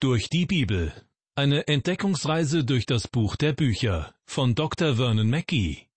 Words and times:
Durch 0.00 0.28
die 0.30 0.46
Bibel. 0.46 0.92
Eine 1.34 1.66
Entdeckungsreise 1.66 2.62
durch 2.62 2.86
das 2.86 3.08
Buch 3.08 3.34
der 3.34 3.52
Bücher 3.52 4.14
von 4.26 4.54
Dr. 4.54 4.94
Vernon 4.94 5.28
Mackey. 5.28 5.88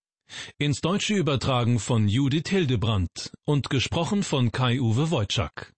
Ins 0.58 0.82
Deutsche 0.82 1.14
übertragen 1.14 1.78
von 1.78 2.08
Judith 2.08 2.50
Hildebrandt 2.50 3.32
und 3.46 3.70
gesprochen 3.70 4.24
von 4.24 4.52
Kai-Uwe 4.52 5.12
Wojczak. 5.12 5.76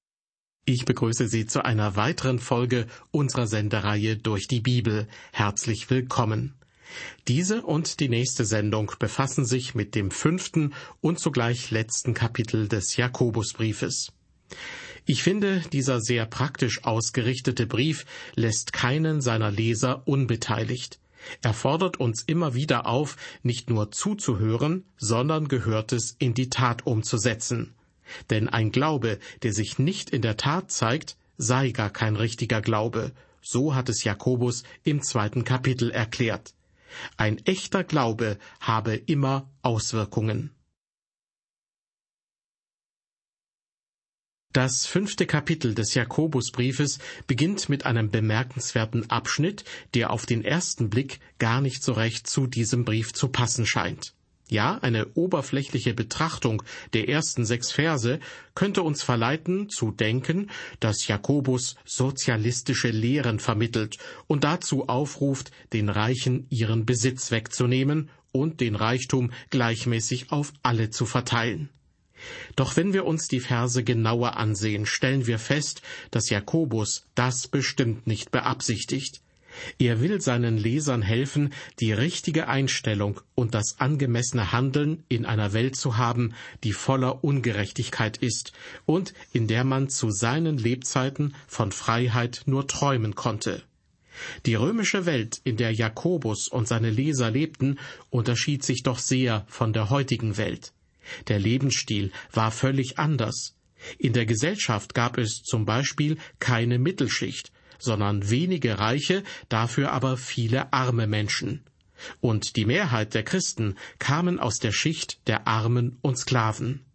Ich 0.64 0.86
begrüße 0.86 1.28
Sie 1.28 1.48
zu 1.48 1.66
einer 1.66 1.98
weiteren 1.98 2.40
Folge 2.40 2.88
unserer 3.12 3.46
Sendereihe 3.46 4.16
durch 4.16 4.48
die 4.48 4.62
Bibel. 4.62 5.10
Herzlich 5.34 5.90
willkommen. 5.90 6.56
Diese 7.28 7.62
und 7.62 8.00
die 8.00 8.08
nächste 8.08 8.46
Sendung 8.46 8.94
befassen 9.00 9.44
sich 9.44 9.76
mit 9.76 9.96
dem 9.96 10.12
fünften 10.12 10.74
und 11.02 11.20
zugleich 11.20 11.72
letzten 11.72 12.14
Kapitel 12.14 12.70
des 12.70 12.96
Jakobusbriefes. 12.96 14.14
Ich 15.06 15.24
finde, 15.24 15.62
dieser 15.74 16.00
sehr 16.00 16.26
praktisch 16.26 16.84
ausgerichtete 16.86 17.68
Brief 17.68 18.06
lässt 18.36 18.72
keinen 18.72 19.22
seiner 19.22 19.52
Leser 19.52 20.08
unbeteiligt. 20.08 21.00
Er 21.42 21.54
fordert 21.54 21.98
uns 22.00 22.24
immer 22.24 22.54
wieder 22.54 22.86
auf, 22.86 23.18
nicht 23.44 23.70
nur 23.70 23.92
zuzuhören, 23.92 24.86
sondern 24.98 25.48
Gehörtes 25.48 26.16
in 26.20 26.34
die 26.34 26.50
Tat 26.50 26.86
umzusetzen. 26.86 27.74
Denn 28.30 28.50
ein 28.50 28.72
Glaube, 28.72 29.20
der 29.44 29.54
sich 29.54 29.80
nicht 29.80 30.10
in 30.10 30.22
der 30.22 30.38
Tat 30.38 30.72
zeigt, 30.72 31.18
sei 31.38 31.72
gar 31.72 31.90
kein 31.90 32.16
richtiger 32.16 32.62
Glaube. 32.62 33.12
So 33.42 33.76
hat 33.76 33.90
es 33.90 34.04
Jakobus 34.04 34.64
im 34.84 35.02
zweiten 35.02 35.44
Kapitel 35.44 35.92
erklärt. 35.92 36.54
Ein 37.18 37.40
echter 37.46 37.84
Glaube 37.84 38.38
habe 38.60 38.96
immer 38.96 39.50
Auswirkungen. 39.62 40.52
Das 44.54 44.86
fünfte 44.86 45.26
Kapitel 45.26 45.74
des 45.74 45.96
Jakobusbriefes 45.96 47.00
beginnt 47.26 47.70
mit 47.70 47.88
einem 47.88 48.12
bemerkenswerten 48.12 49.10
Abschnitt, 49.10 49.66
der 49.96 50.12
auf 50.12 50.28
den 50.28 50.46
ersten 50.46 50.92
Blick 50.92 51.20
gar 51.40 51.60
nicht 51.60 51.84
so 51.84 51.94
recht 51.94 52.28
zu 52.28 52.46
diesem 52.46 52.86
Brief 52.86 53.14
zu 53.14 53.30
passen 53.30 53.66
scheint. 53.66 54.14
Ja, 54.48 54.78
eine 54.78 55.08
oberflächliche 55.16 55.96
Betrachtung 55.96 56.62
der 56.94 57.10
ersten 57.10 57.46
sechs 57.46 57.72
Verse 57.72 58.20
könnte 58.54 58.84
uns 58.84 59.02
verleiten 59.02 59.70
zu 59.70 59.90
denken, 59.90 60.52
dass 60.80 61.08
Jakobus 61.08 61.76
sozialistische 61.84 62.90
Lehren 62.90 63.40
vermittelt 63.40 63.98
und 64.28 64.44
dazu 64.44 64.88
aufruft, 64.88 65.50
den 65.74 65.90
Reichen 65.90 66.46
ihren 66.52 66.86
Besitz 66.86 67.32
wegzunehmen 67.32 68.12
und 68.32 68.62
den 68.62 68.76
Reichtum 68.76 69.32
gleichmäßig 69.50 70.32
auf 70.32 70.54
alle 70.62 70.92
zu 70.92 71.08
verteilen. 71.08 71.70
Doch 72.56 72.76
wenn 72.76 72.94
wir 72.94 73.06
uns 73.06 73.28
die 73.28 73.40
Verse 73.40 73.84
genauer 73.84 74.38
ansehen, 74.38 74.86
stellen 74.86 75.28
wir 75.28 75.40
fest, 75.40 75.82
dass 76.12 76.30
Jakobus 76.30 77.06
das 77.16 77.48
bestimmt 77.48 78.08
nicht 78.08 78.32
beabsichtigt. 78.32 79.22
Er 79.78 80.02
will 80.02 80.20
seinen 80.20 80.58
Lesern 80.58 81.02
helfen, 81.02 81.54
die 81.80 81.94
richtige 81.94 82.48
Einstellung 82.48 83.22
und 83.36 83.54
das 83.54 83.80
angemessene 83.80 84.52
Handeln 84.52 85.04
in 85.10 85.26
einer 85.26 85.54
Welt 85.54 85.76
zu 85.76 85.98
haben, 85.98 86.34
die 86.64 86.74
voller 86.74 87.24
Ungerechtigkeit 87.24 88.18
ist 88.18 88.54
und 88.86 89.14
in 89.32 89.48
der 89.48 89.64
man 89.64 89.90
zu 89.90 90.10
seinen 90.10 90.58
Lebzeiten 90.58 91.36
von 91.48 91.72
Freiheit 91.72 92.44
nur 92.46 92.68
träumen 92.68 93.16
konnte. 93.16 93.64
Die 94.46 94.56
römische 94.56 95.06
Welt, 95.06 95.42
in 95.44 95.58
der 95.58 95.72
Jakobus 95.72 96.48
und 96.48 96.68
seine 96.68 96.92
Leser 96.92 97.32
lebten, 97.32 97.80
unterschied 98.10 98.64
sich 98.64 98.84
doch 98.84 99.00
sehr 99.00 99.46
von 99.48 99.74
der 99.74 99.90
heutigen 99.90 100.38
Welt. 100.38 100.72
Der 101.28 101.40
Lebensstil 101.40 102.12
war 102.32 102.52
völlig 102.52 103.00
anders. 103.00 103.56
In 103.98 104.14
der 104.14 104.26
Gesellschaft 104.26 104.94
gab 104.94 105.18
es 105.18 105.44
zum 105.44 105.66
Beispiel 105.66 106.18
keine 106.40 106.80
Mittelschicht, 106.80 107.52
sondern 107.80 108.30
wenige 108.30 108.80
Reiche, 108.80 109.24
dafür 109.50 109.92
aber 109.92 110.18
viele 110.18 110.72
arme 110.72 111.08
Menschen. 111.08 111.64
Und 112.22 112.56
die 112.56 112.66
Mehrheit 112.66 113.14
der 113.14 113.24
Christen 113.24 113.76
kamen 114.00 114.40
aus 114.40 114.60
der 114.60 114.72
Schicht 114.72 115.28
der 115.28 115.48
Armen 115.48 115.98
und 116.02 116.18
Sklaven. 116.18 116.86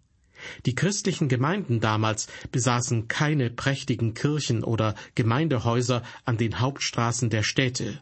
Die 0.67 0.75
christlichen 0.75 1.29
Gemeinden 1.29 1.81
damals 1.81 2.29
besaßen 2.53 3.09
keine 3.09 3.51
prächtigen 3.51 4.15
Kirchen 4.15 4.63
oder 4.63 4.95
Gemeindehäuser 5.15 6.03
an 6.25 6.37
den 6.37 6.61
Hauptstraßen 6.61 7.29
der 7.31 7.43
Städte. 7.43 8.01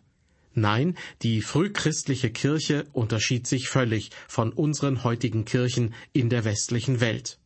Nein, 0.58 0.96
die 1.20 1.42
frühchristliche 1.42 2.30
Kirche 2.30 2.86
unterschied 2.94 3.46
sich 3.46 3.68
völlig 3.68 4.10
von 4.26 4.54
unseren 4.54 5.04
heutigen 5.04 5.44
Kirchen 5.44 5.92
in 6.14 6.30
der 6.30 6.46
westlichen 6.46 7.00
Welt. 7.00 7.38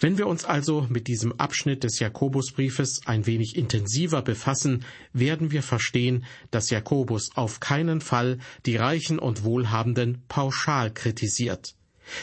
Wenn 0.00 0.16
wir 0.16 0.26
uns 0.26 0.46
also 0.46 0.86
mit 0.88 1.06
diesem 1.06 1.38
Abschnitt 1.38 1.84
des 1.84 1.98
Jakobusbriefes 1.98 3.02
ein 3.04 3.26
wenig 3.26 3.56
intensiver 3.56 4.22
befassen, 4.22 4.86
werden 5.12 5.50
wir 5.50 5.62
verstehen, 5.62 6.24
dass 6.50 6.70
Jakobus 6.70 7.28
auf 7.34 7.60
keinen 7.60 8.00
Fall 8.00 8.38
die 8.64 8.76
Reichen 8.76 9.18
und 9.18 9.44
Wohlhabenden 9.44 10.22
pauschal 10.28 10.90
kritisiert. 10.90 11.74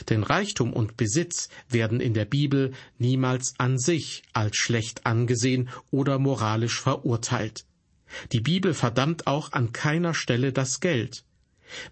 Denn 0.09 0.23
Reichtum 0.23 0.73
und 0.73 0.97
Besitz 0.97 1.49
werden 1.69 1.99
in 1.99 2.15
der 2.15 2.25
Bibel 2.25 2.71
niemals 2.97 3.53
an 3.59 3.77
sich 3.77 4.23
als 4.33 4.55
schlecht 4.57 5.05
angesehen 5.05 5.69
oder 5.91 6.17
moralisch 6.17 6.81
verurteilt. 6.81 7.65
Die 8.31 8.41
Bibel 8.41 8.73
verdammt 8.73 9.27
auch 9.27 9.51
an 9.51 9.71
keiner 9.71 10.13
Stelle 10.13 10.53
das 10.53 10.79
Geld. 10.79 11.23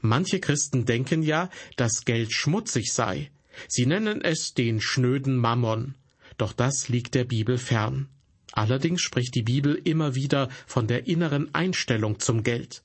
Manche 0.01 0.39
Christen 0.39 0.85
denken 0.85 1.23
ja, 1.23 1.50
dass 1.78 2.06
Geld 2.06 2.34
schmutzig 2.34 2.94
sei. 2.94 3.31
Sie 3.67 3.85
nennen 3.85 4.22
es 4.22 4.53
den 4.53 4.81
schnöden 4.81 5.35
Mammon. 5.38 5.95
Doch 6.38 6.53
das 6.53 6.89
liegt 6.89 7.16
der 7.16 7.25
Bibel 7.25 7.57
fern. 7.57 8.07
Allerdings 8.51 9.01
spricht 9.01 9.35
die 9.35 9.44
Bibel 9.44 9.75
immer 9.84 10.16
wieder 10.16 10.50
von 10.67 10.88
der 10.88 11.07
inneren 11.07 11.53
Einstellung 11.53 12.19
zum 12.19 12.44
Geld. 12.44 12.84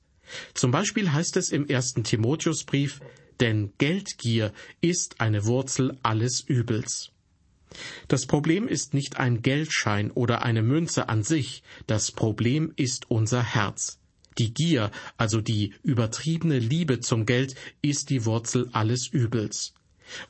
Zum 0.53 0.71
Beispiel 0.71 1.11
heißt 1.11 1.37
es 1.37 1.51
im 1.51 1.67
ersten 1.67 2.03
Timotheusbrief, 2.03 2.99
denn 3.39 3.73
Geldgier 3.77 4.51
ist 4.81 5.21
eine 5.21 5.45
Wurzel 5.45 5.97
alles 6.03 6.41
Übels. 6.41 7.11
Das 8.07 8.25
Problem 8.25 8.67
ist 8.67 8.93
nicht 8.93 9.17
ein 9.17 9.41
Geldschein 9.41 10.11
oder 10.11 10.43
eine 10.43 10.63
Münze 10.63 11.09
an 11.09 11.23
sich, 11.23 11.63
das 11.87 12.11
Problem 12.11 12.73
ist 12.75 13.09
unser 13.09 13.43
Herz. 13.43 13.99
Die 14.37 14.53
Gier, 14.53 14.91
also 15.17 15.41
die 15.41 15.73
übertriebene 15.83 16.59
Liebe 16.59 16.99
zum 17.01 17.25
Geld, 17.25 17.55
ist 17.81 18.09
die 18.09 18.25
Wurzel 18.25 18.69
alles 18.71 19.07
Übels. 19.07 19.73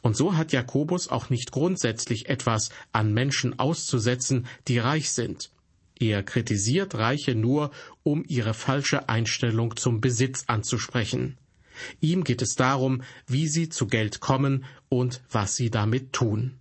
Und 0.02 0.18
so 0.18 0.36
hat 0.36 0.52
Jakobus 0.52 1.08
auch 1.08 1.30
nicht 1.30 1.52
grundsätzlich 1.52 2.28
etwas 2.28 2.70
an 2.92 3.14
Menschen 3.14 3.60
auszusetzen, 3.60 4.48
die 4.68 4.80
reich 4.80 5.12
sind. 5.12 5.52
Er 6.00 6.24
kritisiert 6.24 6.96
Reiche 6.96 7.36
nur, 7.36 7.72
um 8.04 8.24
ihre 8.28 8.54
falsche 8.54 9.10
Einstellung 9.10 9.76
zum 9.78 10.02
Besitz 10.02 10.46
anzusprechen. 10.48 11.38
Ihm 12.02 12.24
geht 12.24 12.42
es 12.42 12.56
darum, 12.56 13.04
wie 13.28 13.48
sie 13.48 13.70
zu 13.70 13.88
Geld 13.88 14.20
kommen 14.20 14.66
und 14.90 15.22
was 15.30 15.56
sie 15.56 15.70
damit 15.70 16.14
tun. 16.14 16.60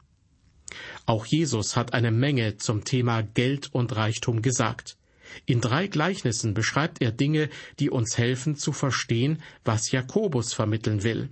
Auch 1.06 1.27
Jesus 1.27 1.77
hat 1.77 1.95
eine 1.95 2.11
Menge 2.11 2.56
zum 2.56 2.84
Thema 2.84 3.23
Geld 3.23 3.73
und 3.73 3.95
Reichtum 3.97 4.43
gesagt. 4.43 4.97
In 5.47 5.61
drei 5.61 5.87
Gleichnissen 5.87 6.55
beschreibt 6.55 7.03
er 7.03 7.12
Dinge, 7.12 7.51
die 7.79 7.91
uns 7.91 8.17
helfen 8.17 8.56
zu 8.56 8.73
verstehen, 8.73 9.43
was 9.65 9.91
Jakobus 9.91 10.55
vermitteln 10.55 11.03
will. 11.03 11.31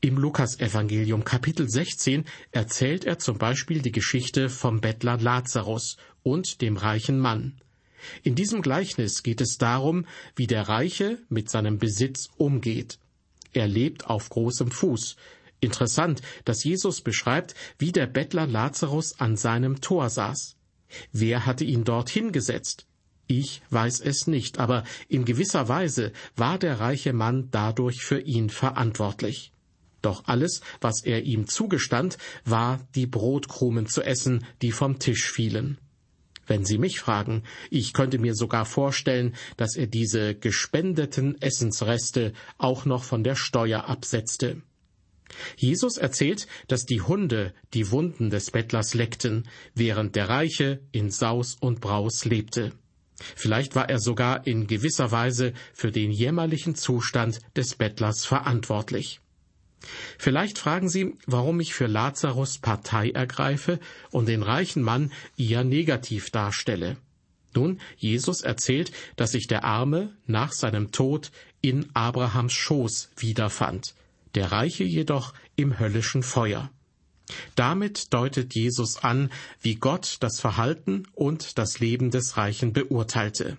Im 0.00 0.16
Lukasevangelium 0.16 1.24
Kapitel 1.24 1.68
16 1.68 2.24
erzählt 2.52 3.04
er 3.04 3.18
zum 3.18 3.38
Beispiel 3.38 3.82
die 3.82 3.92
Geschichte 3.92 4.48
vom 4.48 4.80
Bettler 4.80 5.18
Lazarus 5.18 5.96
und 6.22 6.60
dem 6.60 6.76
reichen 6.76 7.18
Mann. 7.18 7.60
In 8.22 8.34
diesem 8.34 8.62
Gleichnis 8.62 9.22
geht 9.22 9.40
es 9.40 9.58
darum, 9.58 10.06
wie 10.36 10.46
der 10.46 10.68
Reiche 10.68 11.18
mit 11.28 11.50
seinem 11.50 11.78
Besitz 11.78 12.28
umgeht. 12.36 12.98
Er 13.52 13.66
lebt 13.66 14.06
auf 14.06 14.28
großem 14.28 14.70
Fuß, 14.70 15.16
Interessant, 15.60 16.22
dass 16.44 16.64
Jesus 16.64 17.00
beschreibt, 17.00 17.54
wie 17.78 17.92
der 17.92 18.06
Bettler 18.06 18.46
Lazarus 18.46 19.18
an 19.18 19.36
seinem 19.36 19.80
Tor 19.80 20.10
saß. 20.10 20.56
Wer 21.12 21.46
hatte 21.46 21.64
ihn 21.64 21.84
dorthin 21.84 22.32
gesetzt? 22.32 22.86
Ich 23.26 23.62
weiß 23.70 24.00
es 24.00 24.26
nicht, 24.26 24.58
aber 24.58 24.84
in 25.08 25.24
gewisser 25.24 25.68
Weise 25.68 26.12
war 26.36 26.58
der 26.58 26.78
reiche 26.78 27.12
Mann 27.12 27.48
dadurch 27.50 28.02
für 28.02 28.20
ihn 28.20 28.50
verantwortlich. 28.50 29.52
Doch 30.02 30.24
alles, 30.26 30.60
was 30.80 31.02
er 31.02 31.24
ihm 31.24 31.48
zugestand, 31.48 32.18
war 32.44 32.86
die 32.94 33.06
Brotkrumen 33.06 33.86
zu 33.86 34.02
essen, 34.02 34.44
die 34.62 34.70
vom 34.70 35.00
Tisch 35.00 35.32
fielen. 35.32 35.78
Wenn 36.46 36.64
Sie 36.64 36.78
mich 36.78 37.00
fragen, 37.00 37.42
ich 37.70 37.92
könnte 37.92 38.20
mir 38.20 38.36
sogar 38.36 38.66
vorstellen, 38.66 39.34
dass 39.56 39.74
er 39.74 39.88
diese 39.88 40.36
gespendeten 40.36 41.40
Essensreste 41.42 42.32
auch 42.56 42.84
noch 42.84 43.02
von 43.02 43.24
der 43.24 43.34
Steuer 43.34 43.86
absetzte. 43.86 44.62
Jesus 45.56 45.96
erzählt, 45.96 46.46
dass 46.68 46.86
die 46.86 47.00
Hunde 47.00 47.54
die 47.74 47.90
Wunden 47.90 48.30
des 48.30 48.50
Bettlers 48.50 48.94
leckten, 48.94 49.48
während 49.74 50.16
der 50.16 50.28
Reiche 50.28 50.80
in 50.92 51.10
Saus 51.10 51.56
und 51.58 51.80
Braus 51.80 52.24
lebte. 52.24 52.72
Vielleicht 53.34 53.74
war 53.74 53.88
er 53.88 53.98
sogar 53.98 54.46
in 54.46 54.66
gewisser 54.66 55.10
Weise 55.10 55.54
für 55.72 55.90
den 55.90 56.10
jämmerlichen 56.10 56.74
Zustand 56.74 57.40
des 57.56 57.74
Bettlers 57.74 58.26
verantwortlich. 58.26 59.20
Vielleicht 60.18 60.58
fragen 60.58 60.88
Sie, 60.88 61.14
warum 61.26 61.60
ich 61.60 61.74
für 61.74 61.86
Lazarus 61.86 62.58
Partei 62.58 63.10
ergreife 63.10 63.78
und 64.10 64.28
den 64.28 64.42
reichen 64.42 64.82
Mann 64.82 65.12
eher 65.36 65.64
negativ 65.64 66.30
darstelle. 66.30 66.96
Nun, 67.54 67.80
Jesus 67.96 68.42
erzählt, 68.42 68.92
dass 69.16 69.32
sich 69.32 69.46
der 69.46 69.64
Arme 69.64 70.14
nach 70.26 70.52
seinem 70.52 70.92
Tod 70.92 71.30
in 71.62 71.88
Abrahams 71.94 72.52
Schoß 72.52 73.10
wiederfand, 73.16 73.94
der 74.36 74.52
Reiche 74.52 74.84
jedoch 74.84 75.34
im 75.56 75.78
höllischen 75.78 76.22
Feuer. 76.22 76.70
Damit 77.56 78.14
deutet 78.14 78.54
Jesus 78.54 79.02
an, 79.02 79.30
wie 79.60 79.74
Gott 79.74 80.18
das 80.20 80.38
Verhalten 80.38 81.04
und 81.12 81.58
das 81.58 81.80
Leben 81.80 82.10
des 82.10 82.36
Reichen 82.36 82.72
beurteilte. 82.72 83.58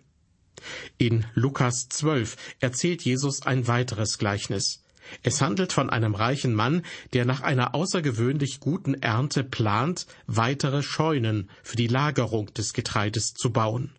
In 0.97 1.25
Lukas 1.33 1.89
12 1.89 2.38
erzählt 2.59 3.03
Jesus 3.03 3.41
ein 3.41 3.68
weiteres 3.68 4.18
Gleichnis. 4.18 4.83
Es 5.24 5.41
handelt 5.41 5.74
von 5.74 5.89
einem 5.89 6.15
reichen 6.15 6.53
Mann, 6.53 6.83
der 7.13 7.25
nach 7.25 7.41
einer 7.41 7.75
außergewöhnlich 7.75 8.59
guten 8.59 8.94
Ernte 8.94 9.44
plant, 9.44 10.06
weitere 10.25 10.83
Scheunen 10.83 11.50
für 11.63 11.77
die 11.77 11.88
Lagerung 11.88 12.53
des 12.53 12.73
Getreides 12.73 13.33
zu 13.33 13.51
bauen. 13.51 13.91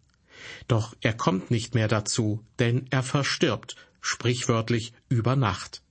Doch 0.66 0.94
er 1.00 1.14
kommt 1.14 1.50
nicht 1.50 1.74
mehr 1.74 1.88
dazu, 1.88 2.44
denn 2.58 2.86
er 2.90 3.02
verstirbt, 3.02 3.76
sprichwörtlich 4.00 4.92
über 5.08 5.34
Nacht. 5.34 5.82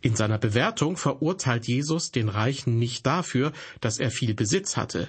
In 0.00 0.16
seiner 0.16 0.38
Bewertung 0.38 0.96
verurteilt 0.96 1.66
Jesus 1.66 2.10
den 2.10 2.28
Reichen 2.28 2.78
nicht 2.78 3.06
dafür, 3.06 3.52
dass 3.80 3.98
er 3.98 4.10
viel 4.10 4.34
Besitz 4.34 4.76
hatte. 4.76 5.08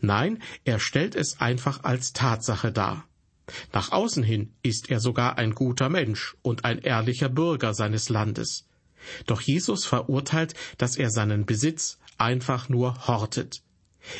Nein, 0.00 0.42
er 0.64 0.78
stellt 0.78 1.14
es 1.14 1.40
einfach 1.40 1.84
als 1.84 2.12
Tatsache 2.12 2.72
dar. 2.72 3.06
Nach 3.72 3.90
außen 3.92 4.22
hin 4.22 4.52
ist 4.62 4.90
er 4.90 5.00
sogar 5.00 5.38
ein 5.38 5.54
guter 5.54 5.88
Mensch 5.88 6.36
und 6.42 6.64
ein 6.64 6.78
ehrlicher 6.78 7.28
Bürger 7.28 7.74
seines 7.74 8.08
Landes. 8.08 8.66
Doch 9.26 9.40
Jesus 9.40 9.86
verurteilt, 9.86 10.54
dass 10.78 10.96
er 10.96 11.10
seinen 11.10 11.46
Besitz 11.46 11.98
einfach 12.18 12.68
nur 12.68 13.06
hortet. 13.06 13.62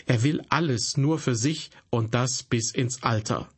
Er 0.07 0.23
will 0.23 0.43
alles 0.49 0.97
nur 0.97 1.19
für 1.19 1.35
sich 1.35 1.71
und 1.91 2.15
das 2.15 2.43
bis 2.43 2.73
ins 2.73 3.03
Alter. 3.03 3.49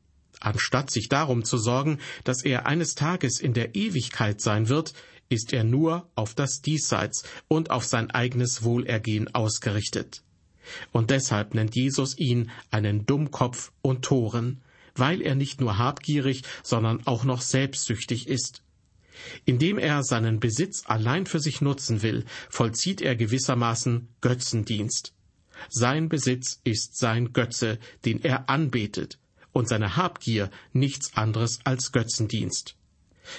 Anstatt 0.41 0.91
sich 0.91 1.09
darum 1.09 1.45
zu 1.45 1.57
sorgen, 1.57 1.99
dass 2.25 2.43
er 2.43 2.67
eines 2.67 2.95
Tages 2.95 3.41
in 3.41 3.55
der 3.55 3.77
Ewigkeit 3.77 4.41
sein 4.41 4.69
wird, 4.69 4.93
ist 5.33 5.53
er 5.55 5.65
nur 5.65 6.09
auf 6.15 6.35
das 6.35 6.61
Diesseits 6.61 7.25
und 7.49 7.71
auf 7.71 7.85
sein 7.85 8.11
eigenes 8.11 8.63
Wohlergehen 8.63 9.35
ausgerichtet. 9.35 10.23
Und 10.93 11.11
deshalb 11.11 11.55
nennt 11.55 11.75
Jesus 11.75 12.17
ihn 12.19 12.51
einen 12.71 13.07
Dummkopf 13.07 13.73
und 13.81 14.05
Toren, 14.05 14.61
weil 14.95 15.23
er 15.23 15.35
nicht 15.35 15.61
nur 15.61 15.79
habgierig, 15.79 16.43
sondern 16.63 17.07
auch 17.07 17.25
noch 17.25 17.41
selbstsüchtig 17.41 18.29
ist. 18.29 18.63
Indem 19.47 19.79
er 19.79 20.03
seinen 20.03 20.39
Besitz 20.39 20.83
allein 20.87 21.27
für 21.27 21.41
sich 21.41 21.63
nutzen 21.63 22.03
will, 22.03 22.25
vollzieht 22.51 23.01
er 23.01 23.17
gewissermaßen 23.17 24.09
Götzendienst. 24.21 25.15
Sein 25.71 26.09
Besitz 26.09 26.61
ist 26.65 26.99
sein 26.99 27.33
Götze, 27.33 27.79
den 28.05 28.23
er 28.23 28.49
anbetet, 28.51 29.19
und 29.53 29.69
seine 29.69 29.97
Habgier 29.97 30.51
nichts 30.73 31.17
anderes 31.17 31.61
als 31.65 31.93
Götzendienst. 31.93 32.77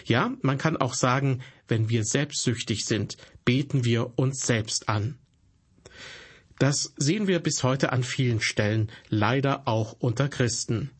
Ja, 0.06 0.32
man 0.42 0.58
kann 0.58 0.78
auch 0.78 0.94
sagen, 0.94 1.42
wenn 1.74 1.90
wir 1.90 2.06
selbstsüchtig 2.06 2.86
sind, 2.86 3.18
beten 3.46 3.84
wir 3.84 4.20
uns 4.20 4.46
selbst 4.46 4.90
an. 4.90 5.18
Das 6.60 6.94
sehen 6.98 7.26
wir 7.26 7.40
bis 7.40 7.64
heute 7.64 7.92
an 7.92 8.04
vielen 8.04 8.42
Stellen, 8.42 8.92
leider 9.10 9.68
auch 9.68 9.94
unter 9.94 10.30
Christen. 10.30 10.92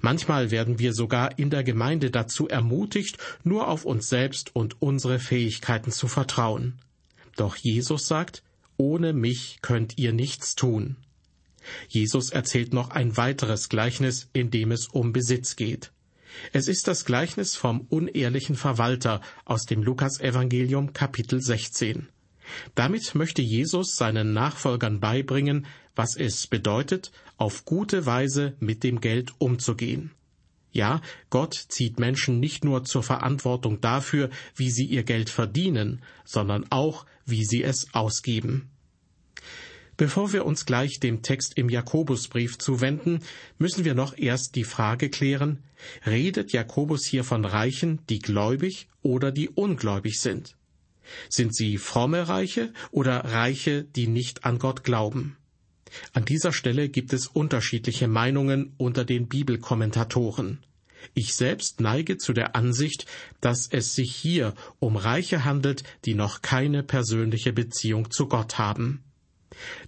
Manchmal 0.00 0.50
werden 0.50 0.78
wir 0.78 0.94
sogar 0.94 1.38
in 1.38 1.50
der 1.50 1.62
Gemeinde 1.64 2.10
dazu 2.10 2.48
ermutigt, 2.48 3.18
nur 3.44 3.68
auf 3.68 3.84
uns 3.84 4.08
selbst 4.08 4.56
und 4.56 4.80
unsere 4.80 5.18
Fähigkeiten 5.18 5.92
zu 5.92 6.08
vertrauen. 6.08 6.80
Doch 7.36 7.54
Jesus 7.54 8.06
sagt, 8.06 8.42
ohne 8.78 9.12
mich 9.12 9.58
könnt 9.60 9.98
ihr 9.98 10.14
nichts 10.14 10.54
tun. 10.54 10.96
Jesus 11.88 12.30
erzählt 12.30 12.72
noch 12.72 12.88
ein 12.88 13.18
weiteres 13.18 13.68
Gleichnis, 13.68 14.30
in 14.32 14.50
dem 14.50 14.72
es 14.72 14.86
um 14.86 15.12
Besitz 15.12 15.56
geht. 15.56 15.92
Es 16.52 16.68
ist 16.68 16.88
das 16.88 17.04
Gleichnis 17.04 17.56
vom 17.56 17.82
unehrlichen 17.82 18.56
Verwalter 18.56 19.20
aus 19.44 19.66
dem 19.66 19.82
Lukasevangelium 19.82 20.92
Kapitel 20.92 21.40
16. 21.40 22.08
Damit 22.74 23.14
möchte 23.14 23.42
Jesus 23.42 23.96
seinen 23.96 24.32
Nachfolgern 24.32 25.00
beibringen, 25.00 25.66
was 25.94 26.16
es 26.16 26.46
bedeutet, 26.46 27.10
auf 27.36 27.64
gute 27.64 28.06
Weise 28.06 28.54
mit 28.60 28.84
dem 28.84 29.00
Geld 29.00 29.34
umzugehen. 29.38 30.12
Ja, 30.70 31.00
Gott 31.30 31.54
zieht 31.54 31.98
Menschen 31.98 32.38
nicht 32.38 32.64
nur 32.64 32.84
zur 32.84 33.02
Verantwortung 33.02 33.80
dafür, 33.80 34.28
wie 34.54 34.70
sie 34.70 34.84
ihr 34.84 35.04
Geld 35.04 35.30
verdienen, 35.30 36.02
sondern 36.24 36.66
auch, 36.70 37.06
wie 37.24 37.44
sie 37.44 37.62
es 37.62 37.94
ausgeben. 37.94 38.68
Bevor 39.96 40.34
wir 40.34 40.44
uns 40.44 40.66
gleich 40.66 41.00
dem 41.00 41.22
Text 41.22 41.56
im 41.56 41.70
Jakobusbrief 41.70 42.58
zuwenden, 42.58 43.20
müssen 43.58 43.84
wir 43.86 43.94
noch 43.94 44.16
erst 44.16 44.54
die 44.54 44.64
Frage 44.64 45.08
klären, 45.08 45.62
redet 46.04 46.52
Jakobus 46.52 47.06
hier 47.06 47.24
von 47.24 47.46
Reichen, 47.46 48.00
die 48.10 48.18
gläubig 48.18 48.88
oder 49.02 49.32
die 49.32 49.48
ungläubig 49.48 50.20
sind? 50.20 50.56
Sind 51.30 51.54
sie 51.54 51.78
fromme 51.78 52.28
Reiche 52.28 52.72
oder 52.90 53.24
Reiche, 53.24 53.84
die 53.84 54.06
nicht 54.06 54.44
an 54.44 54.58
Gott 54.58 54.84
glauben? 54.84 55.36
An 56.12 56.24
dieser 56.24 56.52
Stelle 56.52 56.88
gibt 56.88 57.12
es 57.12 57.26
unterschiedliche 57.26 58.08
Meinungen 58.08 58.74
unter 58.76 59.04
den 59.04 59.28
Bibelkommentatoren. 59.28 60.58
Ich 61.14 61.34
selbst 61.34 61.80
neige 61.80 62.18
zu 62.18 62.32
der 62.32 62.56
Ansicht, 62.56 63.06
dass 63.40 63.68
es 63.70 63.94
sich 63.94 64.14
hier 64.14 64.54
um 64.78 64.96
Reiche 64.96 65.44
handelt, 65.44 65.84
die 66.04 66.14
noch 66.14 66.42
keine 66.42 66.82
persönliche 66.82 67.52
Beziehung 67.52 68.10
zu 68.10 68.28
Gott 68.28 68.58
haben. 68.58 69.05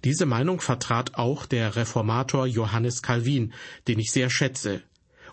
Diese 0.03 0.25
Meinung 0.25 0.61
vertrat 0.61 1.15
auch 1.15 1.45
der 1.45 1.75
Reformator 1.75 2.45
Johannes 2.45 3.01
Calvin, 3.01 3.53
den 3.87 3.99
ich 3.99 4.11
sehr 4.11 4.29
schätze. 4.29 4.81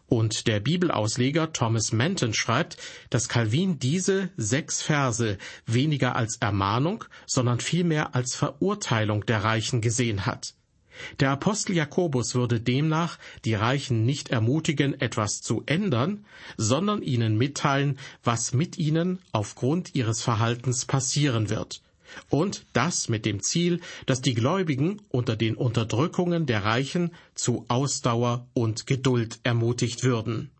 Und 0.08 0.46
der 0.46 0.60
Bibelausleger 0.60 1.52
Thomas 1.52 1.92
Manton 1.92 2.32
schreibt, 2.32 2.76
dass 3.10 3.28
Calvin 3.28 3.78
diese 3.80 4.30
sechs 4.36 4.80
Verse 4.80 5.36
weniger 5.66 6.14
als 6.14 6.36
Ermahnung, 6.36 7.04
sondern 7.26 7.58
vielmehr 7.58 8.14
als 8.14 8.36
Verurteilung 8.36 9.26
der 9.26 9.42
Reichen 9.42 9.80
gesehen 9.80 10.24
hat. 10.26 10.54
Der 11.20 11.30
Apostel 11.30 11.74
Jakobus 11.74 12.34
würde 12.34 12.60
demnach 12.60 13.18
die 13.44 13.54
Reichen 13.54 14.04
nicht 14.04 14.30
ermutigen, 14.30 14.98
etwas 15.00 15.40
zu 15.40 15.62
ändern, 15.66 16.24
sondern 16.56 17.02
ihnen 17.02 17.36
mitteilen, 17.36 17.98
was 18.24 18.54
mit 18.54 18.78
ihnen 18.78 19.18
aufgrund 19.32 19.94
ihres 19.94 20.22
Verhaltens 20.22 20.86
passieren 20.86 21.50
wird, 21.50 21.82
und 22.30 22.66
das 22.72 23.08
mit 23.08 23.24
dem 23.24 23.42
Ziel, 23.42 23.80
dass 24.06 24.20
die 24.20 24.34
Gläubigen 24.34 25.00
unter 25.08 25.36
den 25.36 25.54
Unterdrückungen 25.54 26.46
der 26.46 26.64
Reichen 26.64 27.12
zu 27.34 27.64
Ausdauer 27.68 28.46
und 28.54 28.86
Geduld 28.86 29.40
ermutigt 29.42 30.02
würden. 30.02 30.50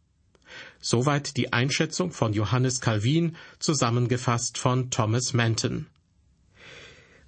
Soweit 0.81 1.37
die 1.37 1.53
Einschätzung 1.53 2.13
von 2.13 2.33
Johannes 2.33 2.81
Calvin, 2.81 3.37
zusammengefasst 3.59 4.59
von 4.59 4.91
Thomas 4.91 5.33
Manton. 5.33 5.87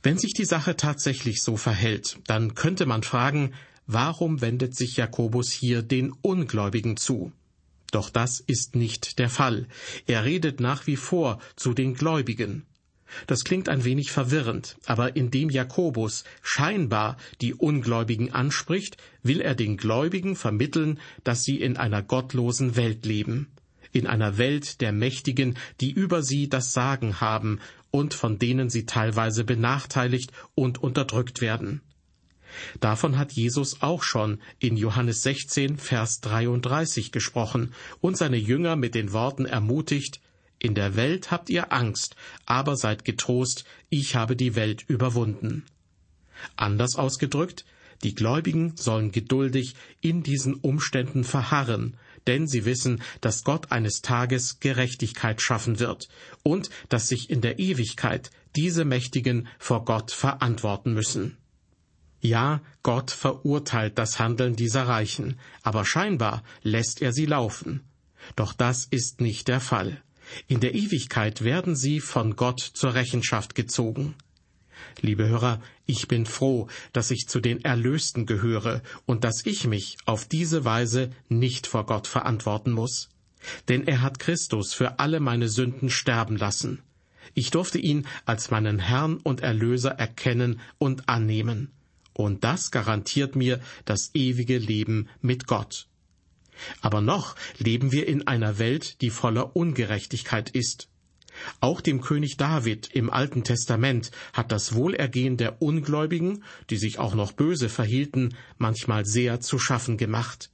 Wenn 0.03 0.19
sich 0.19 0.33
die 0.33 0.45
Sache 0.45 0.77
tatsächlich 0.77 1.43
so 1.43 1.57
verhält, 1.57 2.19
dann 2.27 2.55
könnte 2.55 2.87
man 2.87 3.03
fragen, 3.03 3.55
warum 3.87 4.41
wendet 4.41 4.77
sich 4.77 4.97
Jakobus 4.97 5.51
hier 5.51 5.83
den 5.83 6.13
Ungläubigen 6.23 6.97
zu? 6.97 7.33
Doch 7.91 8.11
das 8.11 8.41
ist 8.41 8.77
nicht 8.77 9.19
der 9.19 9.31
Fall. 9.31 9.67
Er 10.07 10.25
redet 10.25 10.61
nach 10.61 10.87
wie 10.87 10.97
vor 10.97 11.41
zu 11.57 11.73
den 11.73 11.95
Gläubigen. 11.95 12.67
Das 13.27 13.45
klingt 13.45 13.69
ein 13.69 13.85
wenig 13.85 14.11
verwirrend, 14.11 14.77
aber 14.87 15.17
indem 15.17 15.51
Jakobus 15.51 16.25
scheinbar 16.43 17.17
die 17.41 17.55
Ungläubigen 17.55 18.33
anspricht, 18.33 18.97
will 19.23 19.41
er 19.41 19.55
den 19.55 19.77
Gläubigen 19.77 20.37
vermitteln, 20.37 21.01
dass 21.25 21.45
sie 21.45 21.61
in 21.61 21.77
einer 21.77 22.03
gottlosen 22.03 22.77
Welt 22.77 23.07
leben, 23.07 23.49
in 23.93 24.07
einer 24.07 24.39
Welt 24.39 24.81
der 24.81 24.93
Mächtigen, 24.93 25.57
die 25.81 25.91
über 25.91 26.23
sie 26.23 26.49
das 26.49 26.73
Sagen 26.73 27.21
haben 27.21 27.61
und 27.91 28.15
von 28.15 28.39
denen 28.39 28.71
sie 28.71 28.87
teilweise 28.87 29.45
benachteiligt 29.45 30.33
und 30.55 30.79
unterdrückt 30.83 31.41
werden. 31.41 31.81
Davon 32.81 33.19
hat 33.19 33.33
Jesus 33.33 33.83
auch 33.83 34.03
schon 34.03 34.41
in 34.59 34.77
Johannes 34.77 35.23
16, 35.23 35.77
Vers 35.77 36.21
33 36.21 37.13
gesprochen 37.13 37.73
und 38.01 38.17
seine 38.17 38.39
Jünger 38.39 38.77
mit 38.77 38.95
den 38.95 39.13
Worten 39.13 39.45
ermutigt, 39.45 40.21
in 40.59 40.75
der 40.75 40.97
Welt 40.97 41.31
habt 41.31 41.51
ihr 41.51 41.73
Angst, 41.73 42.17
aber 42.47 42.77
seid 42.77 43.05
getrost, 43.05 43.65
ich 43.91 44.17
habe 44.17 44.37
die 44.37 44.57
Welt 44.57 44.85
überwunden. 44.89 45.65
Anders 46.57 46.97
ausgedrückt, 46.97 47.65
die 48.03 48.15
Gläubigen 48.15 48.77
sollen 48.77 49.11
geduldig 49.11 49.75
in 50.01 50.23
diesen 50.23 50.55
Umständen 50.55 51.25
verharren, 51.25 51.97
denn 52.27 52.47
sie 52.47 52.65
wissen, 52.65 53.03
dass 53.21 53.43
Gott 53.43 53.73
eines 53.73 54.03
Tages 54.03 54.61
Gerechtigkeit 54.61 55.43
schaffen 55.43 55.81
wird 55.81 56.09
und 56.43 56.71
dass 56.89 57.09
sich 57.09 57.31
in 57.31 57.41
der 57.41 57.59
Ewigkeit 57.59 58.31
diese 58.55 58.85
Mächtigen 58.85 59.49
vor 59.59 59.85
Gott 59.85 60.11
verantworten 60.13 60.93
müssen. 60.93 61.37
Ja, 62.21 62.61
Gott 62.83 63.11
verurteilt 63.11 63.97
das 63.97 64.19
Handeln 64.19 64.57
dieser 64.57 64.89
Reichen, 64.89 65.39
aber 65.63 65.85
scheinbar 65.85 66.43
lässt 66.63 67.01
er 67.01 67.13
sie 67.13 67.27
laufen. 67.27 67.85
Doch 68.35 68.53
das 68.53 68.87
ist 68.87 69.21
nicht 69.21 69.47
der 69.47 69.61
Fall. 69.61 70.03
In 70.47 70.61
der 70.61 70.75
Ewigkeit 70.75 71.43
werden 71.43 71.77
sie 71.77 72.01
von 72.01 72.37
Gott 72.37 72.61
zur 72.61 72.95
Rechenschaft 72.95 73.55
gezogen. 73.55 74.15
Liebe 75.01 75.29
Hörer, 75.29 75.61
ich 75.87 76.09
bin 76.09 76.27
froh, 76.27 76.69
dass 76.93 77.11
ich 77.11 77.27
zu 77.29 77.41
den 77.41 77.65
Erlösten 77.65 78.27
gehöre 78.27 78.83
und 79.07 79.25
dass 79.25 79.45
ich 79.47 79.67
mich 79.67 79.97
auf 80.07 80.27
diese 80.27 80.65
Weise 80.65 81.11
nicht 81.29 81.67
vor 81.67 81.87
Gott 81.87 82.07
verantworten 82.07 82.73
muss. 82.73 83.09
Denn 83.69 83.87
er 83.87 84.03
hat 84.03 84.19
Christus 84.19 84.75
für 84.75 84.99
alle 84.99 85.21
meine 85.21 85.49
Sünden 85.49 85.91
sterben 85.91 86.37
lassen. 86.37 86.83
Ich 87.35 87.51
durfte 87.51 87.79
ihn 87.79 88.07
als 88.25 88.51
meinen 88.51 88.79
Herrn 88.79 89.19
und 89.19 89.41
Erlöser 89.41 89.91
erkennen 89.91 90.61
und 90.79 91.09
annehmen. 91.09 91.71
Und 92.13 92.43
das 92.43 92.71
garantiert 92.71 93.37
mir 93.37 93.61
das 93.85 94.11
ewige 94.15 94.59
Leben 94.59 95.09
mit 95.21 95.47
Gott. 95.47 95.87
Aber 96.81 97.01
noch 97.01 97.37
leben 97.59 97.93
wir 97.93 98.07
in 98.07 98.27
einer 98.27 98.59
Welt, 98.59 99.01
die 99.01 99.11
voller 99.11 99.57
Ungerechtigkeit 99.57 100.51
ist. 100.51 100.89
Auch 101.61 101.81
dem 101.81 102.01
König 102.01 102.37
David 102.37 102.91
im 102.95 103.11
Alten 103.11 103.45
Testament 103.45 104.11
hat 104.33 104.51
das 104.51 104.75
Wohlergehen 104.75 105.37
der 105.37 105.63
Ungläubigen, 105.63 106.43
die 106.71 106.77
sich 106.77 106.99
auch 106.99 107.15
noch 107.15 107.33
böse 107.33 107.69
verhielten, 107.69 108.35
manchmal 108.57 109.05
sehr 109.07 109.41
zu 109.41 109.59
schaffen 109.59 109.97
gemacht. 109.97 110.51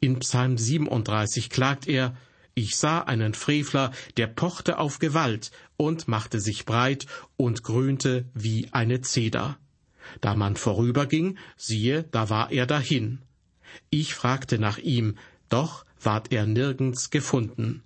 In 0.00 0.18
Psalm 0.20 0.58
37 0.58 1.50
klagt 1.50 1.86
er, 1.86 2.16
ich 2.54 2.76
sah 2.76 3.00
einen 3.00 3.34
Frevler, 3.34 3.92
der 4.16 4.28
pochte 4.28 4.78
auf 4.78 4.98
Gewalt 4.98 5.50
und 5.76 6.08
machte 6.08 6.40
sich 6.40 6.64
breit 6.64 7.06
und 7.36 7.62
grünte 7.62 8.24
wie 8.32 8.68
eine 8.72 9.02
Zeder. 9.02 9.58
Da 10.22 10.34
man 10.34 10.56
vorüberging, 10.56 11.36
siehe, 11.58 12.04
da 12.04 12.30
war 12.30 12.50
er 12.52 12.66
dahin. 12.66 13.20
Ich 13.90 14.14
fragte 14.14 14.58
nach 14.58 14.78
ihm, 14.78 15.16
doch 15.48 15.84
ward 16.00 16.32
er 16.32 16.46
nirgends 16.46 17.10
gefunden. 17.10 17.82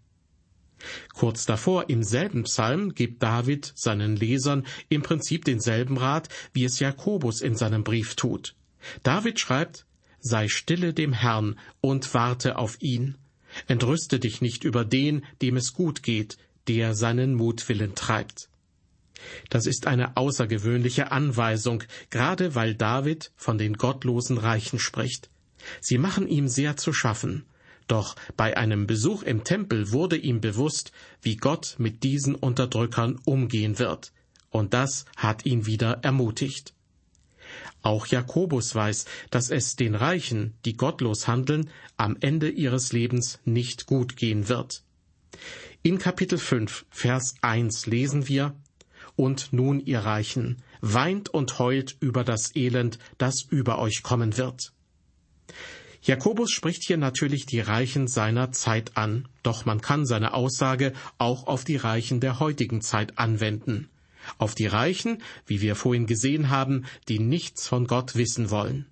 Kurz 1.15 1.45
davor 1.45 1.91
im 1.91 2.03
selben 2.03 2.45
Psalm 2.45 2.95
gibt 2.95 3.23
David 3.23 3.73
seinen 3.75 4.17
Lesern 4.17 4.67
im 4.89 5.03
Prinzip 5.03 5.45
denselben 5.45 5.99
Rat, 5.99 6.29
wie 6.53 6.65
es 6.65 6.81
Jakobus 6.81 7.43
in 7.43 7.55
seinem 7.55 7.85
Brief 7.85 8.15
tut. 8.15 8.55
David 9.03 9.39
schreibt, 9.39 9.87
Sei 10.23 10.49
stille 10.49 10.93
dem 10.93 11.15
Herrn 11.15 11.59
und 11.81 12.13
warte 12.13 12.59
auf 12.59 12.81
ihn. 12.81 13.17
Entrüste 13.69 14.19
dich 14.19 14.43
nicht 14.43 14.65
über 14.65 14.85
den, 14.85 15.25
dem 15.41 15.57
es 15.57 15.73
gut 15.73 16.03
geht, 16.03 16.37
der 16.69 16.95
seinen 16.95 17.35
Mutwillen 17.35 17.95
treibt. 17.95 18.49
Das 19.49 19.67
ist 19.67 19.87
eine 19.87 20.17
außergewöhnliche 20.17 21.11
Anweisung, 21.11 21.83
gerade 22.11 22.55
weil 22.55 22.75
David 22.75 23.33
von 23.37 23.59
den 23.59 23.75
gottlosen 23.75 24.39
Reichen 24.39 24.79
spricht. 24.79 25.31
Sie 25.81 25.99
machen 25.99 26.27
ihm 26.27 26.49
sehr 26.49 26.77
zu 26.77 26.93
schaffen. 26.93 27.45
Doch 27.91 28.15
bei 28.37 28.57
einem 28.57 28.87
Besuch 28.87 29.25
im 29.25 29.43
Tempel 29.43 29.91
wurde 29.91 30.17
ihm 30.17 30.41
bewusst, 30.41 30.93
wie 31.23 31.35
Gott 31.37 31.75
mit 31.79 32.05
diesen 32.05 32.37
Unterdrückern 32.37 33.19
umgehen 33.25 33.81
wird. 33.81 34.13
Und 34.49 34.75
das 34.75 35.07
hat 35.17 35.45
ihn 35.45 35.67
wieder 35.67 35.99
ermutigt. 36.03 36.73
Auch 37.83 38.07
Jakobus 38.07 38.77
weiß, 38.77 39.07
dass 39.31 39.51
es 39.51 39.75
den 39.75 39.97
Reichen, 39.97 40.55
die 40.65 40.77
gottlos 40.77 41.27
handeln, 41.27 41.69
am 41.97 42.17
Ende 42.21 42.49
ihres 42.49 42.93
Lebens 42.93 43.41
nicht 43.45 43.87
gut 43.87 44.17
gehen 44.17 44.49
wird. 44.49 44.85
In 45.83 45.99
Kapitel 45.99 46.39
5, 46.39 46.87
Vers 46.91 47.35
1 47.41 47.87
lesen 47.87 48.29
wir, 48.29 48.55
Und 49.17 49.53
nun, 49.53 49.81
ihr 49.81 49.99
Reichen, 49.99 50.63
weint 50.81 51.29
und 51.29 51.59
heult 51.59 51.97
über 51.99 52.23
das 52.23 52.55
Elend, 52.55 53.01
das 53.19 53.43
über 53.43 53.81
euch 53.81 54.05
kommen 54.05 54.37
wird. 54.37 54.73
Jakobus 56.03 56.51
spricht 56.51 56.83
hier 56.85 56.97
natürlich 56.97 57.45
die 57.45 57.61
Reichen 57.61 58.09
seiner 58.09 58.53
Zeit 58.53 58.97
an, 58.97 59.29
doch 59.43 59.67
man 59.67 59.83
kann 59.83 60.07
seine 60.07 60.33
Aussage 60.33 60.95
auch 61.19 61.47
auf 61.47 61.65
die 61.65 61.77
Reichen 61.77 62.21
der 62.21 62.41
heutigen 62.41 62.81
Zeit 62.81 63.19
anwenden. 63.19 63.91
Auf 64.39 64.55
die 64.55 64.67
Reichen, 64.67 65.23
wie 65.47 65.61
wir 65.61 65.77
vorhin 65.77 66.07
gesehen 66.07 66.49
haben, 66.49 66.87
die 67.09 67.19
nichts 67.19 67.67
von 67.67 67.87
Gott 67.87 68.17
wissen 68.17 68.51
wollen. 68.51 68.87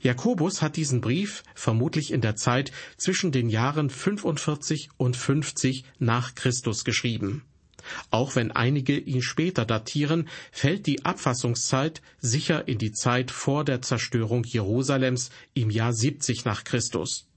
Jakobus 0.00 0.62
hat 0.62 0.76
diesen 0.76 1.00
Brief 1.00 1.42
vermutlich 1.54 2.12
in 2.12 2.20
der 2.20 2.36
Zeit 2.36 2.72
zwischen 2.96 3.32
den 3.32 3.48
Jahren 3.48 3.90
45 3.90 4.90
und 4.96 5.16
50 5.16 5.84
nach 5.98 6.34
Christus 6.34 6.84
geschrieben. 6.84 7.44
Auch 8.10 8.36
wenn 8.36 8.50
einige 8.50 8.98
ihn 8.98 9.22
später 9.22 9.64
datieren, 9.64 10.28
fällt 10.52 10.86
die 10.86 11.04
Abfassungszeit 11.04 12.02
sicher 12.18 12.66
in 12.68 12.78
die 12.78 12.92
Zeit 12.92 13.30
vor 13.30 13.64
der 13.64 13.82
Zerstörung 13.82 14.44
Jerusalems 14.44 15.30
im 15.54 15.70
Jahr 15.70 15.92
70 15.92 16.44
nach 16.44 16.64
Christus. 16.64 17.28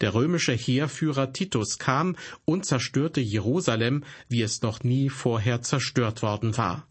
Der 0.00 0.14
römische 0.14 0.52
Heerführer 0.52 1.32
Titus 1.32 1.78
kam 1.78 2.16
und 2.44 2.66
zerstörte 2.66 3.20
Jerusalem, 3.20 4.04
wie 4.28 4.42
es 4.42 4.62
noch 4.62 4.82
nie 4.82 5.08
vorher 5.08 5.62
zerstört 5.62 6.22
worden 6.22 6.56
war. 6.56 6.86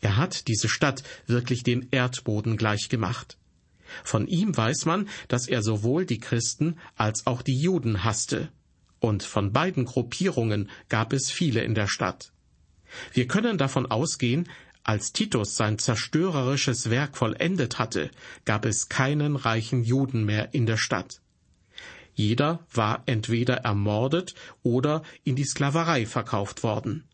Er 0.00 0.16
hat 0.16 0.46
diese 0.48 0.68
Stadt 0.68 1.02
wirklich 1.26 1.62
dem 1.62 1.88
Erdboden 1.90 2.56
gleichgemacht. 2.56 3.38
Von 4.02 4.26
ihm 4.26 4.56
weiß 4.56 4.86
man, 4.86 5.08
dass 5.28 5.48
er 5.48 5.62
sowohl 5.62 6.04
die 6.06 6.18
Christen 6.18 6.78
als 6.96 7.26
auch 7.26 7.42
die 7.42 7.58
Juden 7.58 8.04
hasste 8.04 8.50
und 9.04 9.22
von 9.22 9.52
beiden 9.52 9.84
Gruppierungen 9.84 10.70
gab 10.88 11.12
es 11.12 11.30
viele 11.30 11.62
in 11.62 11.74
der 11.74 11.88
Stadt. 11.88 12.32
Wir 13.12 13.28
können 13.28 13.58
davon 13.58 13.84
ausgehen, 13.84 14.48
als 14.82 15.12
Titus 15.12 15.56
sein 15.56 15.78
zerstörerisches 15.78 16.88
Werk 16.88 17.18
vollendet 17.18 17.78
hatte, 17.78 18.10
gab 18.46 18.64
es 18.64 18.88
keinen 18.88 19.36
reichen 19.36 19.84
Juden 19.84 20.24
mehr 20.24 20.54
in 20.54 20.64
der 20.64 20.78
Stadt. 20.78 21.20
Jeder 22.14 22.64
war 22.72 23.02
entweder 23.04 23.56
ermordet 23.56 24.34
oder 24.62 25.02
in 25.22 25.36
die 25.36 25.44
Sklaverei 25.44 26.06
verkauft 26.06 26.62
worden. 26.62 27.04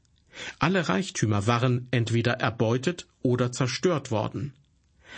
Alle 0.61 0.89
Reichtümer 0.89 1.49
waren 1.49 1.89
entweder 1.91 2.35
erbeutet 2.35 3.09
oder 3.23 3.51
zerstört 3.51 4.13
worden. 4.13 4.53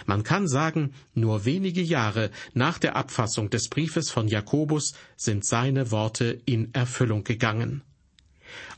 Man 0.06 0.22
kann 0.22 0.48
sagen, 0.48 0.92
nur 1.14 1.44
wenige 1.44 1.82
Jahre 1.82 2.30
nach 2.54 2.78
der 2.78 2.96
Abfassung 2.96 3.50
des 3.50 3.68
Briefes 3.68 4.10
von 4.10 4.28
Jakobus 4.28 4.94
sind 5.16 5.44
seine 5.44 5.90
Worte 5.90 6.40
in 6.44 6.72
Erfüllung 6.74 7.24
gegangen. 7.24 7.82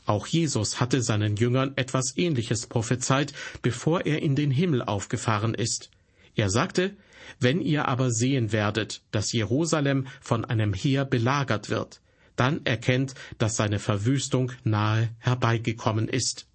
Auch 0.05 0.27
Jesus 0.27 0.79
hatte 0.79 1.01
seinen 1.01 1.35
Jüngern 1.35 1.73
etwas 1.75 2.15
Ähnliches 2.17 2.67
prophezeit, 2.67 3.33
bevor 3.61 4.05
er 4.05 4.21
in 4.21 4.35
den 4.35 4.51
Himmel 4.51 4.81
aufgefahren 4.81 5.53
ist. 5.53 5.89
Er 6.35 6.49
sagte, 6.49 6.95
wenn 7.39 7.59
ihr 7.59 7.87
aber 7.87 8.11
sehen 8.11 8.51
werdet, 8.51 9.01
dass 9.11 9.33
Jerusalem 9.33 10.07
von 10.21 10.45
einem 10.45 10.73
Heer 10.73 11.05
belagert 11.05 11.69
wird, 11.69 12.01
dann 12.35 12.65
erkennt, 12.65 13.15
dass 13.39 13.55
seine 13.55 13.79
Verwüstung 13.79 14.51
nahe 14.63 15.09
herbeigekommen 15.19 16.07
ist. 16.07 16.47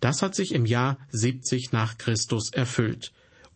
Das 0.00 0.22
hat 0.22 0.34
sich 0.34 0.52
im 0.52 0.64
Jahr 0.64 0.98
70 1.10 1.72
nach 1.72 1.98
Christus 1.98 2.50
erfüllt 2.50 3.12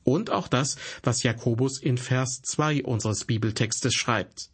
und 0.07 0.31
auch 0.31 0.49
das, 0.49 0.77
was 1.03 1.25
Jakobus 1.25 1.83
in 1.83 1.99
Vers 1.99 2.41
2 2.43 2.85
unseres 2.85 3.25
Bibeltextes 3.25 3.93
schreibt. 3.93 4.51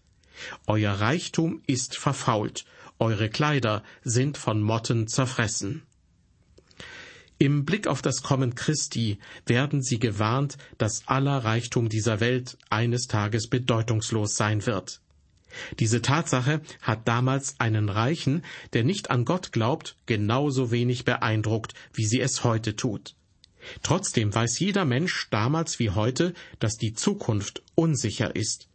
Euer 0.67 0.95
Reichtum 0.95 1.63
ist 1.67 1.97
verfault, 1.97 2.65
eure 2.99 3.29
Kleider 3.29 3.85
sind 4.03 4.39
von 4.39 4.63
Motten 4.63 5.07
zerfressen. 5.07 5.83
Im 7.39 7.65
Blick 7.65 7.87
auf 7.87 8.01
das 8.01 8.23
Kommen 8.23 8.55
Christi 8.55 9.19
werden 9.47 9.83
sie 9.83 9.99
gewarnt, 9.99 10.57
dass 10.79 11.07
aller 11.07 11.39
Reichtum 11.39 11.89
dieser 11.89 12.21
Welt 12.21 12.57
eines 12.71 13.07
Tages 13.07 13.49
bedeutungslos 13.49 14.37
sein 14.37 14.65
wird. 14.65 15.01
Diese 15.81 16.01
Tatsache 16.01 16.63
hat 16.81 17.07
damals 17.07 17.61
einen 17.61 17.91
Reichen, 17.91 18.43
der 18.73 18.85
nicht 18.85 19.11
an 19.11 19.27
Gott 19.27 19.53
glaubt, 19.53 19.97
genauso 20.07 20.71
wenig 20.71 21.05
beeindruckt, 21.05 21.75
wie 21.93 22.07
sie 22.07 22.21
es 22.21 22.43
heute 22.43 22.75
tut. 22.75 23.17
Trotzdem 23.83 24.35
weiß 24.35 24.59
jeder 24.59 24.85
Mensch 24.85 25.29
damals 25.31 25.79
wie 25.79 25.91
heute, 25.91 26.35
dass 26.59 26.77
die 26.77 26.95
Zukunft 26.95 27.63
unsicher 27.75 28.35
ist. 28.35 28.69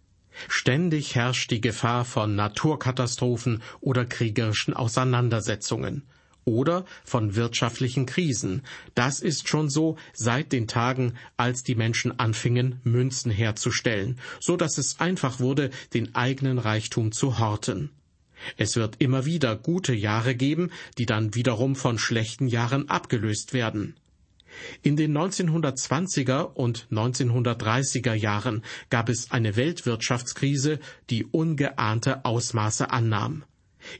Ständig 0.48 1.15
herrscht 1.15 1.51
die 1.51 1.62
Gefahr 1.62 2.06
von 2.06 2.36
Naturkatastrophen 2.36 3.63
oder 3.82 4.06
kriegerischen 4.06 4.74
Auseinandersetzungen 4.74 6.03
oder 6.48 6.86
von 7.03 7.36
wirtschaftlichen 7.36 8.06
Krisen. 8.06 8.62
Das 8.96 9.20
ist 9.20 9.50
schon 9.50 9.70
so 9.70 9.98
seit 10.13 10.53
den 10.53 10.67
Tagen, 10.67 11.15
als 11.36 11.63
die 11.63 11.75
Menschen 11.75 12.17
anfingen, 12.20 12.79
Münzen 12.84 13.32
herzustellen, 13.32 14.20
so 14.39 14.56
dass 14.56 14.77
es 14.77 15.00
einfach 15.00 15.39
wurde, 15.39 15.72
den 15.94 16.15
eigenen 16.15 16.58
Reichtum 16.58 17.12
zu 17.12 17.39
horten. 17.39 17.89
Es 18.56 18.75
wird 18.75 18.96
immer 19.00 19.25
wieder 19.25 19.56
gute 19.56 19.94
Jahre 19.94 20.36
geben, 20.36 20.72
die 20.98 21.06
dann 21.06 21.36
wiederum 21.36 21.75
von 21.75 21.98
schlechten 22.00 22.48
Jahren 22.48 22.88
abgelöst 22.88 23.53
werden. 23.53 23.96
In 24.82 24.96
den 24.96 25.18
1920er 25.18 26.54
und 26.54 26.88
1930er 26.92 28.14
Jahren 28.14 28.64
gab 28.90 29.10
es 29.10 29.32
eine 29.32 29.56
Weltwirtschaftskrise, 29.56 30.80
die 31.10 31.26
ungeahnte 31.26 32.26
Ausmaße 32.26 32.90
annahm. 32.92 33.44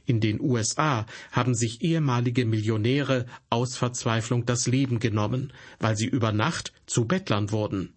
In 0.06 0.20
den 0.20 0.40
USA 0.40 1.06
haben 1.32 1.54
sich 1.54 1.82
ehemalige 1.82 2.44
Millionäre 2.44 3.26
aus 3.50 3.76
Verzweiflung 3.76 4.44
das 4.44 4.66
Leben 4.66 4.98
genommen, 4.98 5.52
weil 5.78 5.96
sie 5.96 6.06
über 6.06 6.32
Nacht 6.32 6.72
zu 6.86 7.06
Bettlern 7.06 7.50
wurden. 7.50 7.94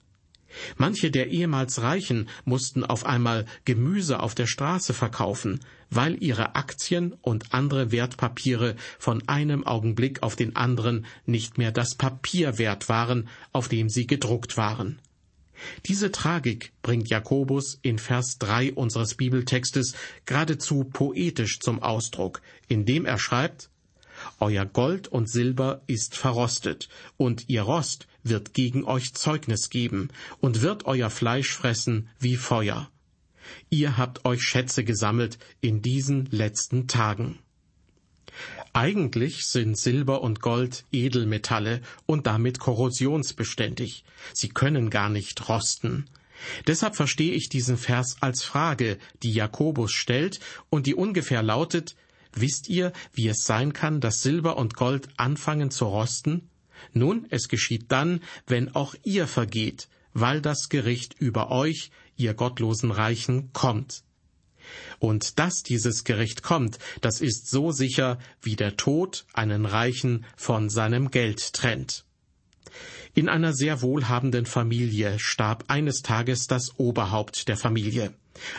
Manche 0.77 1.12
der 1.12 1.29
ehemals 1.29 1.81
Reichen 1.81 2.29
mussten 2.46 2.84
auf 2.84 3.05
einmal 3.05 3.46
Gemüse 3.65 4.20
auf 4.20 4.36
der 4.36 4.48
Straße 4.48 4.93
verkaufen, 4.93 5.60
weil 5.89 6.22
ihre 6.22 6.55
Aktien 6.55 7.13
und 7.22 7.53
andere 7.53 7.91
Wertpapiere 7.91 8.75
von 9.00 9.27
einem 9.27 9.65
Augenblick 9.65 10.24
auf 10.24 10.36
den 10.36 10.55
anderen 10.55 11.05
nicht 11.25 11.58
mehr 11.58 11.72
das 11.72 11.96
Papier 11.96 12.58
wert 12.58 12.89
waren, 12.89 13.27
auf 13.51 13.67
dem 13.67 13.89
sie 13.89 14.08
gedruckt 14.08 14.58
waren. 14.58 15.00
Diese 15.86 16.12
Tragik 16.12 16.74
bringt 16.81 17.10
Jakobus 17.10 17.77
in 17.84 18.00
Vers 18.00 18.38
3 18.39 18.74
unseres 18.74 19.15
Bibeltextes 19.15 19.93
geradezu 20.25 20.86
poetisch 20.86 21.60
zum 21.60 21.84
Ausdruck, 21.84 22.41
indem 22.67 23.05
er 23.05 23.20
schreibt, 23.20 23.70
Euer 24.39 24.65
Gold 24.65 25.08
und 25.08 25.29
Silber 25.29 25.81
ist 25.88 26.15
verrostet, 26.15 26.89
und 27.17 27.50
ihr 27.50 27.63
Rost 27.63 28.08
wird 28.24 28.54
gegen 28.54 28.84
euch 28.84 29.13
Zeugnis 29.13 29.70
geben 29.70 30.10
und 30.40 30.62
wird 30.62 30.86
euer 30.86 31.10
Fleisch 31.10 31.54
fressen 31.54 32.10
wie 32.20 32.38
Feuer. 32.38 32.90
Ihr 33.70 33.98
habt 33.98 34.25
euch 34.25 34.42
Schätze 34.42 34.84
gesammelt 34.84 35.40
in 35.62 35.82
diesen 35.82 36.28
letzten 36.32 36.88
Tagen. 36.88 37.40
Eigentlich 38.74 39.46
sind 39.46 39.78
Silber 39.78 40.22
und 40.22 40.40
Gold 40.40 40.86
Edelmetalle 40.92 41.82
und 42.06 42.28
damit 42.28 42.60
korrosionsbeständig. 42.60 44.06
Sie 44.34 44.50
können 44.50 44.90
gar 44.90 45.10
nicht 45.10 45.50
rosten. 45.50 46.06
Deshalb 46.68 46.96
verstehe 46.96 47.34
ich 47.34 47.50
diesen 47.50 47.78
Vers 47.78 48.18
als 48.22 48.44
Frage, 48.44 48.98
die 49.22 49.34
Jakobus 49.34 49.92
stellt 49.92 50.40
und 50.70 50.88
die 50.88 50.96
ungefähr 50.96 51.44
lautet, 51.44 51.96
Wisst 52.34 52.70
ihr, 52.70 52.94
wie 53.13 53.28
es 53.28 53.44
sein 53.44 53.74
kann, 53.74 54.00
dass 54.00 54.22
Silber 54.22 54.58
und 54.58 54.75
Gold 54.75 55.10
anfangen 55.18 55.70
zu 55.70 55.86
rosten? 55.86 56.50
Nun, 56.94 57.26
es 57.30 57.48
geschieht 57.48 57.86
dann, 57.92 58.22
wenn 58.48 58.76
auch 58.76 58.96
ihr 59.04 59.28
vergeht, 59.28 59.88
weil 60.14 60.42
das 60.42 60.70
Gericht 60.70 61.16
über 61.20 61.52
euch, 61.52 61.92
ihr 62.18 62.34
gottlosen 62.34 62.92
Reichen, 62.92 63.52
kommt. 63.54 64.04
Und 65.00 65.40
dass 65.40 65.64
dieses 65.64 66.04
Gericht 66.04 66.44
kommt, 66.44 66.78
das 67.02 67.22
ist 67.22 67.50
so 67.50 67.72
sicher, 67.72 68.20
wie 68.42 68.56
der 68.56 68.78
Tod 68.78 69.26
einen 69.34 69.66
Reichen 69.66 70.26
von 70.36 70.70
seinem 70.70 71.12
Geld 71.12 71.54
trennt. 71.54 72.06
In 73.14 73.28
einer 73.28 73.54
sehr 73.54 73.82
wohlhabenden 73.82 74.46
Familie 74.46 75.20
starb 75.20 75.66
eines 75.68 76.02
Tages 76.02 76.48
das 76.48 76.80
Oberhaupt 76.80 77.48
der 77.50 77.58
Familie. 77.58 78.14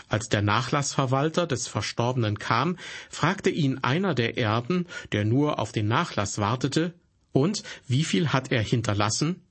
Als 0.09 0.29
der 0.29 0.43
Nachlassverwalter 0.43 1.47
des 1.47 1.67
Verstorbenen 1.67 2.38
kam, 2.38 2.76
fragte 3.09 3.49
ihn 3.49 3.79
einer 3.79 4.14
der 4.14 4.37
Erben, 4.37 4.87
der 5.12 5.25
nur 5.25 5.59
auf 5.59 5.73
den 5.73 5.88
Nachlass 5.88 6.38
wartete, 6.38 6.93
und 7.32 7.62
wie 7.86 8.04
viel 8.04 8.28
hat 8.28 8.52
er 8.52 8.62
hinterlassen? 8.62 9.42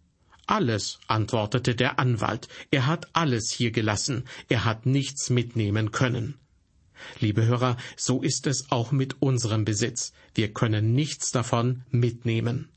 Alles, 0.47 0.99
antwortete 1.07 1.75
der 1.75 1.99
Anwalt, 1.99 2.47
er 2.71 2.87
hat 2.87 3.07
alles 3.13 3.51
hier 3.51 3.71
gelassen, 3.71 4.25
er 4.49 4.65
hat 4.65 4.85
nichts 4.85 5.29
mitnehmen 5.29 5.91
können. 5.91 6.35
Liebe 7.19 7.45
Hörer, 7.45 7.77
so 7.95 8.21
ist 8.21 8.47
es 8.47 8.71
auch 8.71 8.91
mit 8.91 9.21
unserem 9.21 9.65
Besitz, 9.65 10.13
wir 10.35 10.53
können 10.53 10.93
nichts 10.93 11.31
davon 11.31 11.83
mitnehmen. 11.89 12.69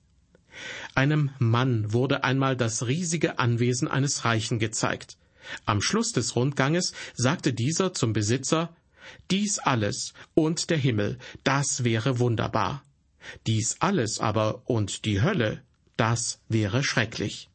Einem 0.94 1.30
Mann 1.38 1.92
wurde 1.92 2.24
einmal 2.24 2.56
das 2.56 2.86
riesige 2.86 3.38
Anwesen 3.38 3.88
eines 3.88 4.24
Reichen 4.24 4.58
gezeigt. 4.58 5.18
Am 5.66 5.82
Schluss 5.82 6.12
des 6.12 6.36
Rundganges 6.36 6.92
sagte 7.14 7.52
dieser 7.52 7.92
zum 7.92 8.12
Besitzer 8.12 8.74
Dies 9.30 9.58
alles 9.58 10.14
und 10.32 10.70
der 10.70 10.78
Himmel, 10.78 11.18
das 11.42 11.84
wäre 11.84 12.18
wunderbar. 12.18 12.82
Dies 13.46 13.76
alles 13.80 14.20
aber 14.20 14.62
und 14.64 15.04
die 15.04 15.22
Hölle, 15.22 15.62
das 15.96 16.40
wäre 16.48 16.82
schrecklich. 16.82 17.48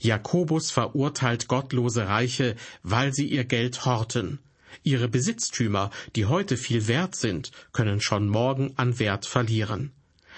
Jakobus 0.00 0.70
verurteilt 0.70 1.48
gottlose 1.48 2.06
Reiche, 2.06 2.56
weil 2.82 3.12
sie 3.12 3.26
ihr 3.26 3.44
Geld 3.44 3.84
horten. 3.84 4.40
Ihre 4.82 5.08
Besitztümer, 5.08 5.90
die 6.16 6.26
heute 6.26 6.56
viel 6.56 6.86
wert 6.86 7.14
sind, 7.16 7.50
können 7.72 8.00
schon 8.00 8.28
morgen 8.28 8.72
an 8.76 8.98
Wert 8.98 9.26
verlieren. 9.26 9.92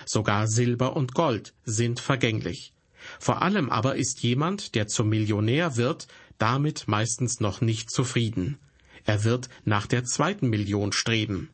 Sogar 0.07 0.49
Silber 0.49 0.97
und 0.97 1.15
Gold 1.15 1.55
sind 1.65 2.01
vergänglich. 2.01 2.73
Vor 3.19 3.43
allem 3.43 3.71
aber 3.71 3.97
ist 3.97 4.23
jemand, 4.23 4.75
der 4.75 4.87
zum 4.87 5.09
Millionär 5.09 5.77
wird, 5.77 6.09
damit 6.39 6.89
meistens 6.89 7.41
noch 7.41 7.61
nicht 7.61 7.91
zufrieden. 7.91 8.59
Er 9.05 9.25
wird 9.25 9.49
nach 9.65 9.87
der 9.87 10.05
zweiten 10.05 10.49
Million 10.49 10.93
streben. 10.93 11.51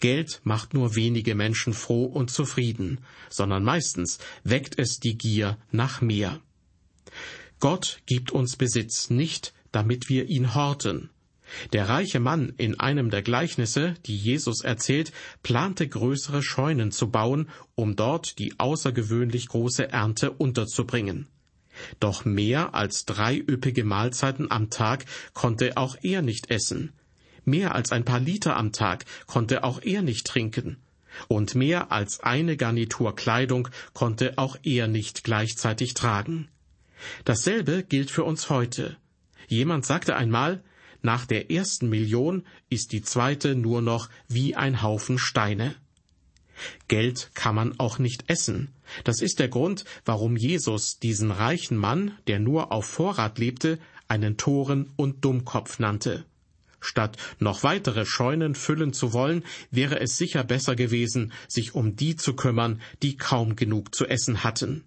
Geld 0.00 0.40
macht 0.44 0.74
nur 0.74 0.94
wenige 0.94 1.34
Menschen 1.34 1.72
froh 1.72 2.04
und 2.04 2.30
zufrieden, 2.30 3.00
sondern 3.28 3.64
meistens 3.64 4.18
weckt 4.44 4.78
es 4.78 4.98
die 4.98 5.16
Gier 5.16 5.58
nach 5.70 6.00
mehr. 6.00 6.40
Gott 7.58 8.00
gibt 8.06 8.32
uns 8.32 8.56
Besitz 8.56 9.10
nicht, 9.10 9.52
damit 9.72 10.08
wir 10.08 10.28
ihn 10.28 10.54
horten. 10.54 11.10
Der 11.72 11.88
reiche 11.88 12.20
Mann 12.20 12.52
in 12.56 12.78
einem 12.78 13.10
der 13.10 13.22
Gleichnisse, 13.22 13.94
die 14.06 14.16
Jesus 14.16 14.62
erzählt, 14.62 15.12
plante 15.42 15.88
größere 15.88 16.42
Scheunen 16.42 16.92
zu 16.92 17.10
bauen, 17.10 17.48
um 17.74 17.96
dort 17.96 18.38
die 18.38 18.58
außergewöhnlich 18.58 19.48
große 19.48 19.90
Ernte 19.90 20.30
unterzubringen. 20.30 21.26
Doch 21.98 22.24
mehr 22.24 22.74
als 22.74 23.04
drei 23.04 23.36
üppige 23.36 23.84
Mahlzeiten 23.84 24.50
am 24.50 24.70
Tag 24.70 25.04
konnte 25.34 25.76
auch 25.76 25.96
er 26.02 26.22
nicht 26.22 26.50
essen. 26.50 26.92
Mehr 27.44 27.74
als 27.74 27.92
ein 27.92 28.04
paar 28.04 28.20
Liter 28.20 28.56
am 28.56 28.72
Tag 28.72 29.04
konnte 29.26 29.64
auch 29.64 29.80
er 29.82 30.02
nicht 30.02 30.26
trinken. 30.26 30.76
Und 31.28 31.54
mehr 31.54 31.90
als 31.92 32.20
eine 32.20 32.56
Garnitur 32.56 33.16
Kleidung 33.16 33.68
konnte 33.92 34.38
auch 34.38 34.56
er 34.62 34.88
nicht 34.88 35.24
gleichzeitig 35.24 35.94
tragen. 35.94 36.48
Dasselbe 37.24 37.82
gilt 37.82 38.10
für 38.10 38.24
uns 38.24 38.50
heute. 38.50 38.96
Jemand 39.48 39.84
sagte 39.84 40.16
einmal, 40.16 40.62
nach 41.02 41.24
der 41.26 41.50
ersten 41.50 41.88
Million 41.88 42.44
ist 42.68 42.92
die 42.92 43.02
zweite 43.02 43.54
nur 43.54 43.80
noch 43.80 44.08
wie 44.28 44.54
ein 44.54 44.82
Haufen 44.82 45.18
Steine. 45.18 45.74
Geld 46.88 47.30
kann 47.34 47.54
man 47.54 47.78
auch 47.80 47.98
nicht 47.98 48.24
essen. 48.28 48.74
Das 49.04 49.22
ist 49.22 49.38
der 49.38 49.48
Grund, 49.48 49.84
warum 50.04 50.36
Jesus 50.36 50.98
diesen 50.98 51.30
reichen 51.30 51.76
Mann, 51.76 52.18
der 52.26 52.38
nur 52.38 52.70
auf 52.70 52.84
Vorrat 52.84 53.38
lebte, 53.38 53.78
einen 54.08 54.36
Toren 54.36 54.92
und 54.96 55.24
Dummkopf 55.24 55.78
nannte. 55.78 56.24
Statt 56.80 57.16
noch 57.38 57.62
weitere 57.62 58.06
Scheunen 58.06 58.54
füllen 58.54 58.92
zu 58.92 59.12
wollen, 59.12 59.44
wäre 59.70 60.00
es 60.00 60.16
sicher 60.16 60.44
besser 60.44 60.76
gewesen, 60.76 61.32
sich 61.48 61.74
um 61.74 61.96
die 61.96 62.16
zu 62.16 62.34
kümmern, 62.34 62.80
die 63.02 63.16
kaum 63.16 63.56
genug 63.56 63.94
zu 63.94 64.06
essen 64.06 64.42
hatten. 64.44 64.84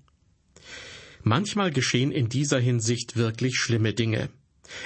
Manchmal 1.24 1.72
geschehen 1.72 2.12
in 2.12 2.28
dieser 2.28 2.60
Hinsicht 2.60 3.16
wirklich 3.16 3.58
schlimme 3.58 3.94
Dinge. 3.94 4.30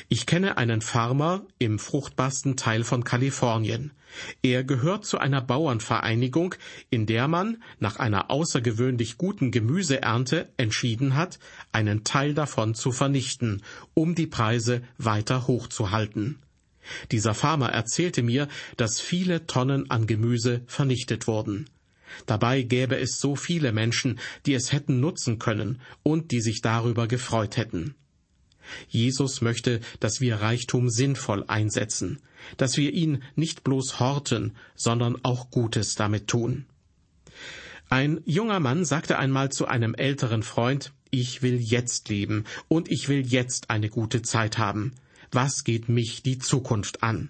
Ich 0.09 0.25
kenne 0.25 0.57
einen 0.57 0.81
Farmer 0.81 1.45
im 1.59 1.79
fruchtbarsten 1.79 2.57
Teil 2.57 2.83
von 2.83 3.03
Kalifornien. 3.03 3.91
Er 4.41 4.63
gehört 4.63 5.05
zu 5.05 5.17
einer 5.17 5.41
Bauernvereinigung, 5.41 6.55
in 6.89 7.05
der 7.05 7.27
man 7.27 7.61
nach 7.79 7.97
einer 7.97 8.31
außergewöhnlich 8.31 9.17
guten 9.17 9.51
Gemüseernte 9.51 10.49
entschieden 10.57 11.15
hat, 11.15 11.39
einen 11.71 12.03
Teil 12.03 12.33
davon 12.33 12.73
zu 12.73 12.91
vernichten, 12.91 13.63
um 13.93 14.15
die 14.15 14.27
Preise 14.27 14.81
weiter 14.97 15.47
hochzuhalten. 15.47 16.39
Dieser 17.11 17.33
Farmer 17.33 17.69
erzählte 17.69 18.23
mir, 18.23 18.47
dass 18.77 18.99
viele 18.99 19.45
Tonnen 19.45 19.89
an 19.89 20.07
Gemüse 20.07 20.61
vernichtet 20.67 21.27
wurden. 21.27 21.69
Dabei 22.25 22.61
gäbe 22.61 22.97
es 22.97 23.19
so 23.19 23.35
viele 23.35 23.71
Menschen, 23.71 24.19
die 24.45 24.53
es 24.53 24.71
hätten 24.71 24.99
nutzen 24.99 25.39
können 25.39 25.81
und 26.03 26.31
die 26.31 26.41
sich 26.41 26.61
darüber 26.61 27.07
gefreut 27.07 27.57
hätten. 27.57 27.95
Jesus 28.89 29.41
möchte, 29.41 29.79
dass 29.99 30.19
wir 30.19 30.37
Reichtum 30.37 30.89
sinnvoll 30.89 31.43
einsetzen, 31.47 32.19
dass 32.57 32.77
wir 32.77 32.93
ihn 32.93 33.23
nicht 33.35 33.63
bloß 33.63 33.99
horten, 33.99 34.55
sondern 34.75 35.17
auch 35.23 35.49
Gutes 35.51 35.95
damit 35.95 36.27
tun. 36.27 36.65
Ein 37.89 38.21
junger 38.25 38.59
Mann 38.59 38.83
sagte 38.83 39.17
einmal 39.17 39.49
zu 39.51 39.65
einem 39.65 39.93
älteren 39.95 40.43
Freund, 40.43 40.91
ich 41.09 41.41
will 41.41 41.57
jetzt 41.61 42.09
leben 42.09 42.43
und 42.67 42.91
ich 42.91 43.07
will 43.07 43.25
jetzt 43.25 43.69
eine 43.69 43.89
gute 43.89 44.21
Zeit 44.21 44.57
haben. 44.57 44.93
Was 45.31 45.63
geht 45.63 45.89
mich 45.89 46.23
die 46.23 46.39
Zukunft 46.39 47.03
an? 47.03 47.29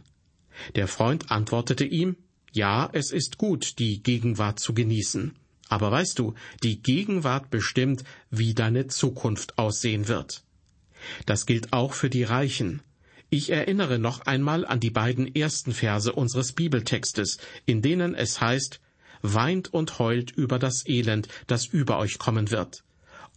Der 0.75 0.87
Freund 0.87 1.31
antwortete 1.31 1.85
ihm, 1.85 2.15
ja, 2.51 2.89
es 2.93 3.11
ist 3.11 3.37
gut, 3.37 3.79
die 3.79 4.01
Gegenwart 4.01 4.59
zu 4.59 4.73
genießen. 4.73 5.35
Aber 5.69 5.91
weißt 5.91 6.17
du, 6.17 6.33
die 6.63 6.81
Gegenwart 6.81 7.49
bestimmt, 7.49 8.03
wie 8.31 8.53
deine 8.53 8.87
Zukunft 8.87 9.57
aussehen 9.57 10.07
wird. 10.07 10.43
Das 11.25 11.45
gilt 11.45 11.73
auch 11.73 11.93
für 11.93 12.09
die 12.09 12.23
Reichen. 12.23 12.81
Ich 13.29 13.49
erinnere 13.49 13.99
noch 13.99 14.21
einmal 14.21 14.65
an 14.65 14.79
die 14.79 14.89
beiden 14.89 15.35
ersten 15.35 15.73
Verse 15.73 16.11
unseres 16.11 16.53
Bibeltextes, 16.53 17.37
in 17.65 17.81
denen 17.81 18.15
es 18.15 18.39
heißt, 18.39 18.79
Weint 19.21 19.73
und 19.73 19.99
heult 19.99 20.31
über 20.31 20.59
das 20.59 20.87
Elend, 20.87 21.27
das 21.47 21.65
über 21.65 21.97
euch 21.97 22.19
kommen 22.19 22.51
wird. 22.51 22.83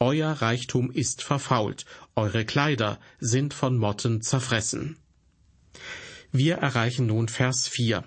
Euer 0.02 0.32
Reichtum 0.32 0.90
ist 0.90 1.22
verfault, 1.22 1.84
eure 2.16 2.46
Kleider 2.46 2.98
sind 3.18 3.52
von 3.52 3.76
Motten 3.76 4.22
zerfressen. 4.22 4.96
Wir 6.32 6.54
erreichen 6.54 7.04
nun 7.04 7.28
Vers 7.28 7.68
4. 7.68 8.04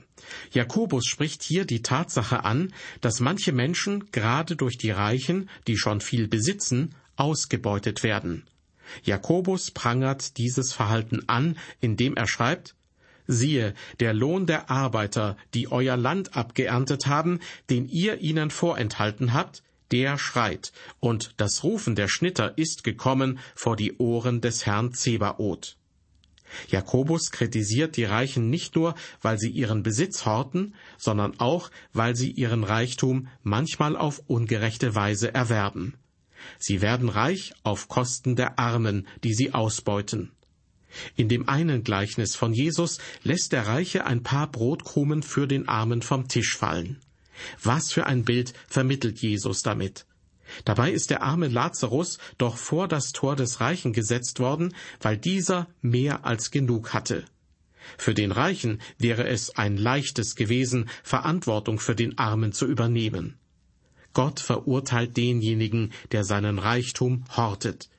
Jakobus 0.54 1.06
spricht 1.06 1.44
hier 1.44 1.66
die 1.66 1.84
Tatsache 1.84 2.46
an, 2.46 2.74
dass 3.02 3.20
manche 3.20 3.52
Menschen 3.52 4.10
gerade 4.12 4.56
durch 4.56 4.80
die 4.80 4.90
Reichen, 4.90 5.52
die 5.68 5.78
schon 5.78 6.02
viel 6.02 6.28
besitzen, 6.28 6.96
ausgebeutet 7.16 8.02
werden. 8.02 8.48
Jakobus 9.04 9.70
prangert 9.70 10.38
dieses 10.40 10.74
Verhalten 10.74 11.30
an, 11.30 11.60
indem 11.80 12.16
er 12.16 12.26
schreibt, 12.26 12.74
Siehe, 13.28 13.76
der 14.00 14.16
Lohn 14.16 14.48
der 14.48 14.72
Arbeiter, 14.72 15.38
die 15.54 15.72
euer 15.72 15.96
Land 15.96 16.36
abgeerntet 16.36 17.06
haben, 17.06 17.40
den 17.70 17.88
ihr 17.88 18.20
ihnen 18.20 18.50
vorenthalten 18.50 19.34
habt, 19.34 19.62
der 19.94 20.18
schreit, 20.18 20.74
und 21.00 21.36
das 21.38 21.64
Rufen 21.64 21.94
der 21.94 22.08
Schnitter 22.08 22.58
ist 22.58 22.84
gekommen 22.84 23.38
vor 23.54 23.76
die 23.76 23.98
Ohren 23.98 24.42
des 24.42 24.66
Herrn 24.66 24.92
Zebaoth. 24.92 25.78
Jakobus 26.68 27.30
kritisiert 27.30 27.96
die 27.96 28.04
Reichen 28.04 28.50
nicht 28.50 28.76
nur, 28.76 28.96
weil 29.22 29.38
sie 29.38 29.50
ihren 29.50 29.84
Besitz 29.84 30.26
horten, 30.26 30.74
sondern 30.98 31.40
auch, 31.40 31.70
weil 31.94 32.16
sie 32.16 32.32
ihren 32.32 32.64
Reichtum 32.64 33.28
manchmal 33.44 33.96
auf 33.96 34.24
ungerechte 34.26 34.96
Weise 34.96 35.32
erwerben. 35.32 35.94
Sie 36.58 36.82
werden 36.82 37.10
reich 37.10 37.54
auf 37.64 37.88
Kosten 37.88 38.36
der 38.36 38.58
Armen, 38.58 39.08
die 39.24 39.36
sie 39.36 39.54
ausbeuten. 39.54 40.32
In 41.16 41.30
dem 41.30 41.48
einen 41.50 41.84
Gleichnis 41.84 42.36
von 42.36 42.54
Jesus 42.54 42.98
lässt 43.24 43.52
der 43.52 43.68
Reiche 43.68 44.06
ein 44.06 44.24
paar 44.24 44.52
Brotkrumen 44.52 45.22
für 45.22 45.48
den 45.48 45.68
Armen 45.68 46.02
vom 46.02 46.28
Tisch 46.28 46.58
fallen. 46.58 47.00
Was 47.62 47.92
für 47.92 48.06
ein 48.06 48.24
Bild 48.24 48.54
vermittelt 48.68 49.20
Jesus 49.20 49.64
damit? 49.64 50.06
Dabei 50.66 50.92
ist 50.92 51.10
der 51.10 51.24
arme 51.24 51.48
Lazarus 51.48 52.18
doch 52.38 52.58
vor 52.58 52.88
das 52.88 53.12
Tor 53.12 53.36
des 53.36 53.60
Reichen 53.60 53.94
gesetzt 53.94 54.40
worden, 54.40 54.76
weil 55.02 55.18
dieser 55.18 55.68
mehr 55.82 56.26
als 56.26 56.52
genug 56.52 56.94
hatte. 56.94 57.26
Für 57.98 58.14
den 58.14 58.32
Reichen 58.32 58.82
wäre 58.98 59.28
es 59.28 59.58
ein 59.58 59.78
leichtes 59.78 60.36
gewesen, 60.36 60.90
Verantwortung 61.04 61.80
für 61.80 61.96
den 61.96 62.18
Armen 62.18 62.54
zu 62.54 62.66
übernehmen. 62.66 63.38
Gott 64.14 64.40
verurteilt 64.40 65.18
denjenigen, 65.18 65.92
der 66.12 66.24
seinen 66.24 66.60
Reichtum 66.60 67.26
hortet. 67.36 67.90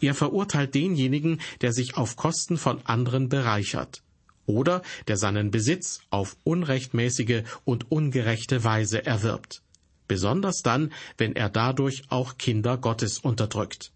Er 0.00 0.14
verurteilt 0.14 0.74
denjenigen, 0.74 1.40
der 1.60 1.72
sich 1.72 1.96
auf 1.96 2.16
Kosten 2.16 2.56
von 2.56 2.80
anderen 2.86 3.28
bereichert 3.28 4.03
oder 4.46 4.82
der 5.08 5.16
seinen 5.16 5.50
Besitz 5.50 6.00
auf 6.10 6.36
unrechtmäßige 6.44 7.42
und 7.64 7.90
ungerechte 7.90 8.64
Weise 8.64 9.04
erwirbt, 9.04 9.62
besonders 10.08 10.62
dann, 10.62 10.92
wenn 11.18 11.36
er 11.36 11.48
dadurch 11.48 12.04
auch 12.08 12.38
Kinder 12.38 12.76
Gottes 12.76 13.18
unterdrückt. 13.18 13.92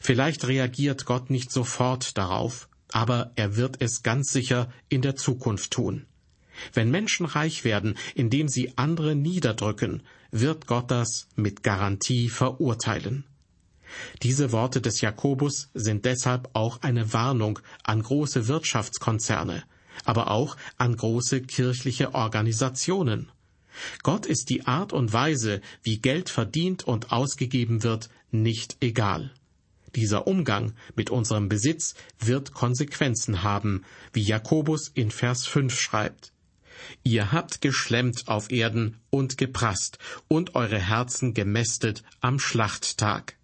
Vielleicht 0.00 0.46
reagiert 0.46 1.04
Gott 1.04 1.30
nicht 1.30 1.52
sofort 1.52 2.16
darauf, 2.16 2.68
aber 2.90 3.32
er 3.36 3.56
wird 3.56 3.80
es 3.80 4.02
ganz 4.02 4.32
sicher 4.32 4.72
in 4.88 5.02
der 5.02 5.16
Zukunft 5.16 5.72
tun. 5.72 6.06
Wenn 6.72 6.90
Menschen 6.90 7.26
reich 7.26 7.64
werden, 7.64 7.96
indem 8.14 8.48
sie 8.48 8.72
andere 8.76 9.14
niederdrücken, 9.14 10.02
wird 10.30 10.66
Gott 10.66 10.90
das 10.90 11.28
mit 11.36 11.62
Garantie 11.62 12.28
verurteilen. 12.28 13.24
Diese 14.22 14.52
Worte 14.52 14.80
des 14.80 15.00
Jakobus 15.00 15.70
sind 15.74 16.04
deshalb 16.04 16.50
auch 16.52 16.82
eine 16.82 17.12
Warnung 17.12 17.58
an 17.82 18.02
große 18.02 18.48
Wirtschaftskonzerne, 18.48 19.64
aber 20.04 20.30
auch 20.30 20.56
an 20.76 20.96
große 20.96 21.42
kirchliche 21.42 22.14
Organisationen. 22.14 23.30
Gott 24.02 24.26
ist 24.26 24.50
die 24.50 24.66
Art 24.66 24.92
und 24.92 25.12
Weise, 25.12 25.60
wie 25.82 25.98
Geld 25.98 26.30
verdient 26.30 26.84
und 26.84 27.12
ausgegeben 27.12 27.82
wird, 27.82 28.10
nicht 28.30 28.76
egal. 28.80 29.32
Dieser 29.94 30.26
Umgang 30.26 30.74
mit 30.96 31.10
unserem 31.10 31.48
Besitz 31.48 31.94
wird 32.18 32.52
Konsequenzen 32.52 33.42
haben, 33.42 33.84
wie 34.12 34.22
Jakobus 34.22 34.88
in 34.88 35.10
Vers 35.10 35.46
5 35.46 35.78
schreibt. 35.80 36.32
Ihr 37.02 37.32
habt 37.32 37.60
geschlemmt 37.60 38.28
auf 38.28 38.50
Erden 38.50 39.00
und 39.10 39.38
geprasst 39.38 39.98
und 40.28 40.54
eure 40.54 40.78
Herzen 40.78 41.34
gemästet 41.34 42.02
am 42.20 42.38
Schlachttag. 42.38 43.37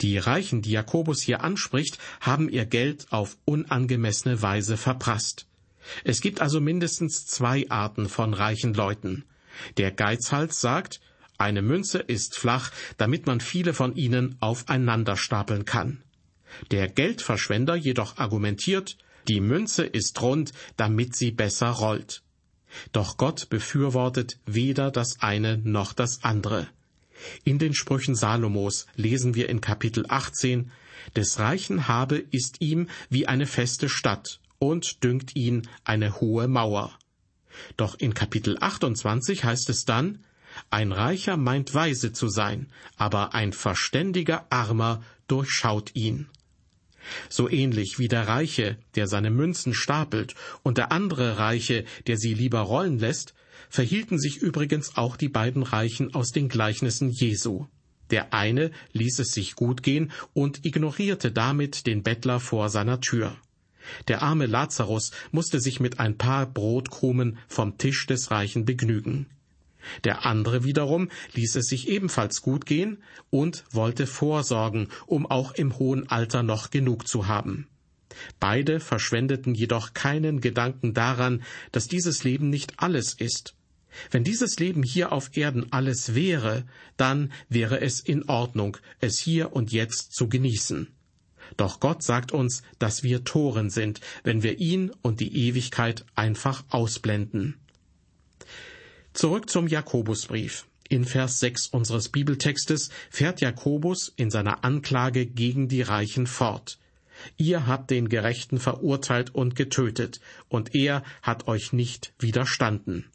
Die 0.00 0.16
Reichen, 0.18 0.62
die 0.62 0.70
Jakobus 0.70 1.20
hier 1.20 1.42
anspricht, 1.42 1.98
haben 2.20 2.48
ihr 2.48 2.64
Geld 2.64 3.06
auf 3.10 3.36
unangemessene 3.44 4.40
Weise 4.40 4.76
verprasst. 4.76 5.46
Es 6.04 6.20
gibt 6.20 6.40
also 6.40 6.60
mindestens 6.60 7.26
zwei 7.26 7.68
Arten 7.70 8.08
von 8.08 8.34
reichen 8.34 8.74
Leuten. 8.74 9.24
Der 9.76 9.90
Geizhals 9.90 10.60
sagt, 10.60 11.00
eine 11.38 11.62
Münze 11.62 11.98
ist 11.98 12.36
flach, 12.36 12.70
damit 12.98 13.26
man 13.26 13.40
viele 13.40 13.72
von 13.72 13.96
ihnen 13.96 14.36
aufeinander 14.40 15.16
stapeln 15.16 15.64
kann. 15.64 16.02
Der 16.70 16.88
Geldverschwender 16.88 17.76
jedoch 17.76 18.18
argumentiert, 18.18 18.96
die 19.28 19.40
Münze 19.40 19.84
ist 19.84 20.20
rund, 20.22 20.52
damit 20.76 21.16
sie 21.16 21.30
besser 21.30 21.68
rollt. 21.68 22.22
Doch 22.92 23.16
Gott 23.16 23.48
befürwortet 23.48 24.38
weder 24.46 24.90
das 24.90 25.20
eine 25.20 25.58
noch 25.58 25.92
das 25.92 26.22
andere. 26.22 26.68
In 27.44 27.58
den 27.58 27.74
Sprüchen 27.74 28.14
Salomos 28.14 28.86
lesen 28.96 29.34
wir 29.34 29.48
in 29.48 29.60
Kapitel 29.60 30.06
18, 30.08 30.70
des 31.16 31.38
reichen 31.38 31.88
Habe 31.88 32.16
ist 32.16 32.60
ihm 32.60 32.88
wie 33.08 33.26
eine 33.26 33.46
feste 33.46 33.88
Stadt 33.88 34.40
und 34.58 35.02
dünkt 35.02 35.34
ihn 35.36 35.66
eine 35.84 36.20
hohe 36.20 36.48
Mauer. 36.48 36.96
Doch 37.76 37.94
in 37.98 38.14
Kapitel 38.14 38.58
28 38.60 39.44
heißt 39.44 39.70
es 39.70 39.84
dann, 39.84 40.24
ein 40.68 40.92
Reicher 40.92 41.36
meint 41.36 41.74
weise 41.74 42.12
zu 42.12 42.28
sein, 42.28 42.68
aber 42.96 43.34
ein 43.34 43.52
verständiger 43.52 44.46
Armer 44.50 45.02
durchschaut 45.28 45.94
ihn. 45.94 46.28
So 47.28 47.48
ähnlich 47.48 47.98
wie 47.98 48.08
der 48.08 48.28
Reiche, 48.28 48.76
der 48.94 49.06
seine 49.06 49.30
Münzen 49.30 49.74
stapelt, 49.74 50.34
und 50.62 50.76
der 50.76 50.92
andere 50.92 51.38
Reiche, 51.38 51.84
der 52.06 52.18
sie 52.18 52.34
lieber 52.34 52.60
rollen 52.60 52.98
lässt, 52.98 53.34
verhielten 53.70 54.18
sich 54.18 54.38
übrigens 54.38 54.96
auch 54.96 55.16
die 55.16 55.28
beiden 55.28 55.62
Reichen 55.62 56.14
aus 56.14 56.32
den 56.32 56.48
Gleichnissen 56.48 57.08
Jesu. 57.08 57.66
Der 58.10 58.34
eine 58.34 58.72
ließ 58.92 59.20
es 59.20 59.32
sich 59.32 59.54
gut 59.54 59.82
gehen 59.82 60.10
und 60.34 60.66
ignorierte 60.66 61.30
damit 61.30 61.86
den 61.86 62.02
Bettler 62.02 62.40
vor 62.40 62.68
seiner 62.68 63.00
Tür. 63.00 63.36
Der 64.08 64.22
arme 64.22 64.46
Lazarus 64.46 65.12
musste 65.30 65.60
sich 65.60 65.80
mit 65.80 66.00
ein 66.00 66.18
paar 66.18 66.46
Brotkrumen 66.46 67.38
vom 67.48 67.78
Tisch 67.78 68.06
des 68.06 68.30
Reichen 68.30 68.64
begnügen. 68.64 69.26
Der 70.04 70.26
andere 70.26 70.64
wiederum 70.64 71.08
ließ 71.32 71.56
es 71.56 71.66
sich 71.66 71.88
ebenfalls 71.88 72.42
gut 72.42 72.66
gehen 72.66 72.98
und 73.30 73.64
wollte 73.70 74.06
vorsorgen, 74.06 74.88
um 75.06 75.26
auch 75.26 75.52
im 75.52 75.78
hohen 75.78 76.08
Alter 76.08 76.42
noch 76.42 76.70
genug 76.70 77.08
zu 77.08 77.28
haben. 77.28 77.66
Beide 78.38 78.80
verschwendeten 78.80 79.54
jedoch 79.54 79.94
keinen 79.94 80.40
Gedanken 80.40 80.94
daran, 80.94 81.42
dass 81.72 81.86
dieses 81.86 82.24
Leben 82.24 82.50
nicht 82.50 82.74
alles 82.78 83.14
ist. 83.14 83.54
Wenn 84.10 84.24
dieses 84.24 84.58
Leben 84.58 84.82
hier 84.82 85.12
auf 85.12 85.36
Erden 85.36 85.72
alles 85.72 86.14
wäre, 86.14 86.64
dann 86.96 87.32
wäre 87.48 87.80
es 87.80 88.00
in 88.00 88.28
Ordnung, 88.28 88.76
es 89.00 89.18
hier 89.18 89.52
und 89.52 89.72
jetzt 89.72 90.14
zu 90.14 90.28
genießen. 90.28 90.88
Doch 91.56 91.80
Gott 91.80 92.02
sagt 92.02 92.32
uns, 92.32 92.62
dass 92.78 93.02
wir 93.02 93.24
Toren 93.24 93.70
sind, 93.70 94.00
wenn 94.22 94.42
wir 94.42 94.58
ihn 94.58 94.92
und 95.02 95.20
die 95.20 95.48
Ewigkeit 95.48 96.04
einfach 96.14 96.64
ausblenden. 96.70 97.56
Zurück 99.12 99.50
zum 99.50 99.66
Jakobusbrief. 99.66 100.66
In 100.88 101.04
Vers 101.04 101.40
6 101.40 101.68
unseres 101.68 102.08
Bibeltextes 102.08 102.90
fährt 103.10 103.40
Jakobus 103.40 104.12
in 104.16 104.30
seiner 104.30 104.64
Anklage 104.64 105.26
gegen 105.26 105.68
die 105.68 105.82
Reichen 105.82 106.26
fort. 106.26 106.78
Ihr 107.36 107.66
habt 107.66 107.90
den 107.90 108.08
Gerechten 108.08 108.58
verurteilt 108.58 109.34
und 109.34 109.54
getötet, 109.54 110.20
und 110.48 110.74
er 110.74 111.02
hat 111.22 111.48
euch 111.48 111.72
nicht 111.72 112.12
widerstanden. 112.18 113.06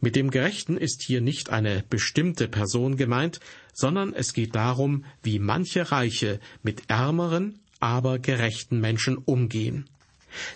Mit 0.00 0.16
dem 0.16 0.30
Gerechten 0.30 0.76
ist 0.76 1.02
hier 1.02 1.20
nicht 1.20 1.50
eine 1.50 1.84
bestimmte 1.88 2.48
Person 2.48 2.96
gemeint, 2.96 3.40
sondern 3.72 4.12
es 4.12 4.32
geht 4.32 4.54
darum, 4.54 5.04
wie 5.22 5.38
manche 5.38 5.90
Reiche 5.90 6.40
mit 6.62 6.88
ärmeren, 6.88 7.60
aber 7.80 8.18
gerechten 8.18 8.80
Menschen 8.80 9.16
umgehen. 9.16 9.88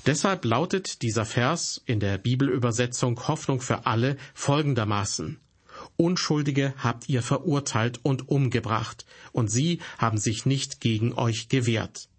Deshalb 0.07 0.44
lautet 0.44 1.03
dieser 1.03 1.24
Vers 1.24 1.83
in 1.87 2.00
der 2.00 2.18
Bibelübersetzung 2.18 3.29
Hoffnung 3.29 3.61
für 3.61 3.87
alle 3.87 4.16
folgendermaßen 4.35 5.38
Unschuldige 5.96 6.74
habt 6.79 7.09
ihr 7.09 7.22
verurteilt 7.22 8.00
und 8.03 8.29
umgebracht, 8.29 9.07
und 9.33 9.50
sie 9.50 9.81
haben 9.98 10.18
sich 10.18 10.46
nicht 10.46 10.81
gegen 10.81 11.14
euch 11.14 11.48
gewehrt. 11.48 12.10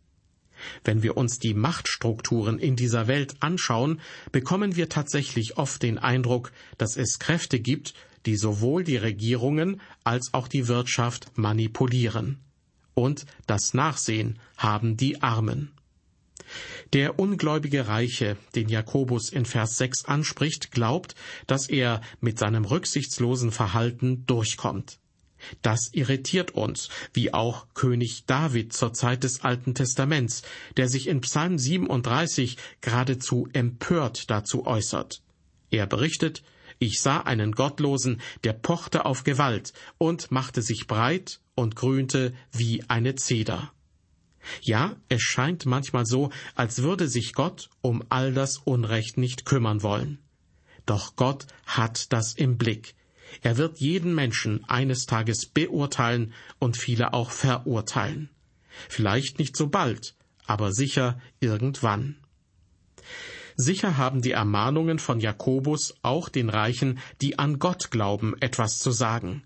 Wenn 0.84 1.04
wir 1.04 1.18
uns 1.18 1.40
die 1.40 1.54
Machtstrukturen 1.54 2.60
in 2.60 2.76
dieser 2.76 3.08
Welt 3.08 3.36
anschauen, 3.40 4.00
bekommen 4.32 4.76
wir 4.76 4.90
tatsächlich 4.90 5.58
oft 5.58 5.84
den 5.84 5.98
Eindruck, 5.98 6.52
dass 6.78 6.98
es 6.98 7.20
Kräfte 7.20 7.60
gibt, 7.60 7.94
die 8.26 8.36
sowohl 8.36 8.84
die 8.84 8.98
Regierungen 8.98 9.82
als 10.04 10.34
auch 10.34 10.48
die 10.48 10.68
Wirtschaft 10.68 11.38
manipulieren. 11.38 12.40
Und 12.94 13.26
das 13.48 13.74
Nachsehen 13.74 14.40
haben 14.58 14.98
die 14.98 15.22
Armen. 15.22 15.72
Der 16.94 17.20
ungläubige 17.20 17.88
Reiche, 17.88 18.38
den 18.56 18.68
Jakobus 18.68 19.30
in 19.30 19.46
Vers 19.46 19.78
6 19.78 20.06
anspricht, 20.06 20.72
glaubt, 20.72 21.16
dass 21.48 21.70
er 21.70 22.02
mit 22.20 22.38
seinem 22.38 22.66
rücksichtslosen 22.66 23.52
Verhalten 23.52 24.26
durchkommt. 24.26 25.00
Das 25.62 25.90
irritiert 25.94 26.52
uns, 26.52 26.90
wie 27.14 27.34
auch 27.34 27.68
König 27.74 28.26
David 28.26 28.74
zur 28.74 28.94
Zeit 28.94 29.24
des 29.24 29.42
Alten 29.42 29.76
Testaments, 29.76 30.44
der 30.78 30.88
sich 30.88 31.08
in 31.08 31.22
Psalm 31.22 31.58
37 31.58 32.58
geradezu 32.82 33.48
empört 33.54 34.30
dazu 34.30 34.66
äußert. 34.66 35.22
Er 35.70 35.88
berichtet, 35.88 36.44
ich 36.80 37.00
sah 37.00 37.22
einen 37.22 37.52
Gottlosen, 37.52 38.22
der 38.44 38.54
pochte 38.54 39.06
auf 39.06 39.24
Gewalt 39.24 39.74
und 39.98 40.32
machte 40.32 40.62
sich 40.62 40.88
breit 40.88 41.40
und 41.56 41.76
grünte 41.76 42.34
wie 42.52 42.84
eine 42.88 43.16
Zeder. 43.16 43.72
Ja, 44.62 44.96
es 45.08 45.22
scheint 45.22 45.66
manchmal 45.66 46.06
so, 46.06 46.32
als 46.56 46.82
würde 46.82 47.08
sich 47.08 47.34
Gott 47.34 47.70
um 47.82 48.04
all 48.10 48.34
das 48.34 48.58
Unrecht 48.58 49.18
nicht 49.18 49.46
kümmern 49.46 49.84
wollen. 49.84 50.20
Doch 50.86 51.16
Gott 51.16 51.46
hat 51.66 52.12
das 52.12 52.34
im 52.34 52.58
Blick. 52.58 52.96
Er 53.42 53.58
wird 53.58 53.80
jeden 53.80 54.14
Menschen 54.14 54.64
eines 54.66 55.06
Tages 55.06 55.46
beurteilen 55.46 56.34
und 56.60 56.78
viele 56.78 57.14
auch 57.14 57.32
verurteilen. 57.32 58.30
Vielleicht 58.90 59.40
nicht 59.40 59.56
so 59.56 59.68
bald, 59.68 60.16
aber 60.46 60.72
sicher 60.72 61.20
irgendwann. 61.40 62.18
Sicher 63.56 63.98
haben 63.98 64.22
die 64.22 64.32
Ermahnungen 64.32 65.00
von 65.00 65.20
Jakobus 65.20 65.94
auch 66.02 66.30
den 66.30 66.50
Reichen, 66.50 67.00
die 67.22 67.38
an 67.38 67.60
Gott 67.60 67.92
glauben, 67.92 68.36
etwas 68.40 68.80
zu 68.80 68.92
sagen. 68.92 69.44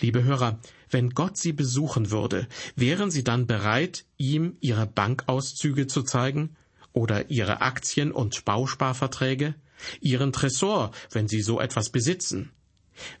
Liebe 0.00 0.24
Hörer, 0.24 0.58
wenn 0.90 1.10
Gott 1.10 1.36
sie 1.36 1.52
besuchen 1.52 2.10
würde, 2.10 2.48
wären 2.76 3.10
sie 3.10 3.24
dann 3.24 3.46
bereit, 3.46 4.04
ihm 4.16 4.56
ihre 4.60 4.86
Bankauszüge 4.86 5.86
zu 5.86 6.02
zeigen 6.02 6.56
oder 6.92 7.30
ihre 7.30 7.60
Aktien 7.60 8.10
und 8.10 8.44
Bausparverträge, 8.44 9.54
ihren 10.00 10.32
Tresor, 10.32 10.90
wenn 11.10 11.28
sie 11.28 11.42
so 11.42 11.60
etwas 11.60 11.90
besitzen? 11.90 12.50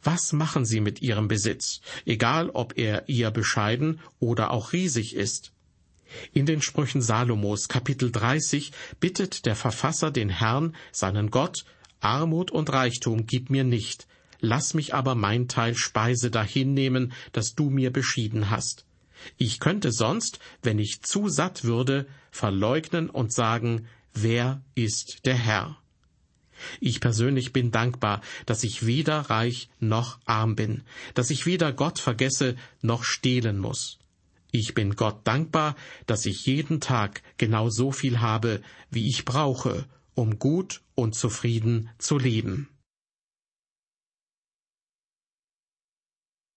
Was 0.02 0.32
machen 0.32 0.64
sie 0.64 0.80
mit 0.80 1.02
ihrem 1.02 1.28
Besitz, 1.28 1.80
egal 2.04 2.50
ob 2.50 2.76
er 2.76 3.08
eher 3.08 3.30
bescheiden 3.30 4.00
oder 4.18 4.50
auch 4.50 4.72
riesig 4.72 5.14
ist? 5.14 5.52
In 6.32 6.46
den 6.46 6.62
Sprüchen 6.62 7.02
Salomos 7.02 7.68
Kapitel 7.68 8.10
30 8.10 8.72
bittet 9.00 9.46
der 9.46 9.56
Verfasser 9.56 10.10
den 10.10 10.30
Herrn, 10.30 10.74
seinen 10.90 11.30
Gott, 11.30 11.64
Armut 12.00 12.50
und 12.50 12.72
Reichtum 12.72 13.26
gib 13.26 13.50
mir 13.50 13.64
nicht, 13.64 14.06
lass 14.40 14.74
mich 14.74 14.94
aber 14.94 15.14
mein 15.14 15.48
Teil 15.48 15.76
Speise 15.76 16.30
dahinnehmen, 16.30 17.12
das 17.32 17.54
du 17.54 17.70
mir 17.70 17.92
beschieden 17.92 18.50
hast. 18.50 18.84
Ich 19.36 19.58
könnte 19.58 19.92
sonst, 19.92 20.38
wenn 20.62 20.78
ich 20.78 21.02
zu 21.02 21.28
satt 21.28 21.64
würde, 21.64 22.06
verleugnen 22.30 23.10
und 23.10 23.32
sagen, 23.32 23.86
wer 24.14 24.62
ist 24.74 25.26
der 25.26 25.34
Herr? 25.34 25.76
Ich 26.80 27.00
persönlich 27.00 27.52
bin 27.52 27.70
dankbar, 27.70 28.20
dass 28.46 28.64
ich 28.64 28.86
weder 28.86 29.20
reich 29.30 29.68
noch 29.80 30.18
arm 30.24 30.56
bin, 30.56 30.82
dass 31.14 31.30
ich 31.30 31.46
weder 31.46 31.72
Gott 31.72 31.98
vergesse 31.98 32.56
noch 32.82 33.04
stehlen 33.04 33.58
muss. 33.58 33.98
Ich 34.50 34.74
bin 34.74 34.96
Gott 34.96 35.26
dankbar, 35.26 35.76
dass 36.06 36.24
ich 36.24 36.46
jeden 36.46 36.80
Tag 36.80 37.22
genau 37.36 37.68
so 37.68 37.92
viel 37.92 38.20
habe, 38.20 38.62
wie 38.90 39.08
ich 39.08 39.24
brauche, 39.24 39.84
um 40.14 40.38
gut 40.38 40.80
und 40.94 41.14
zufrieden 41.14 41.90
zu 41.98 42.18
leben. 42.18 42.68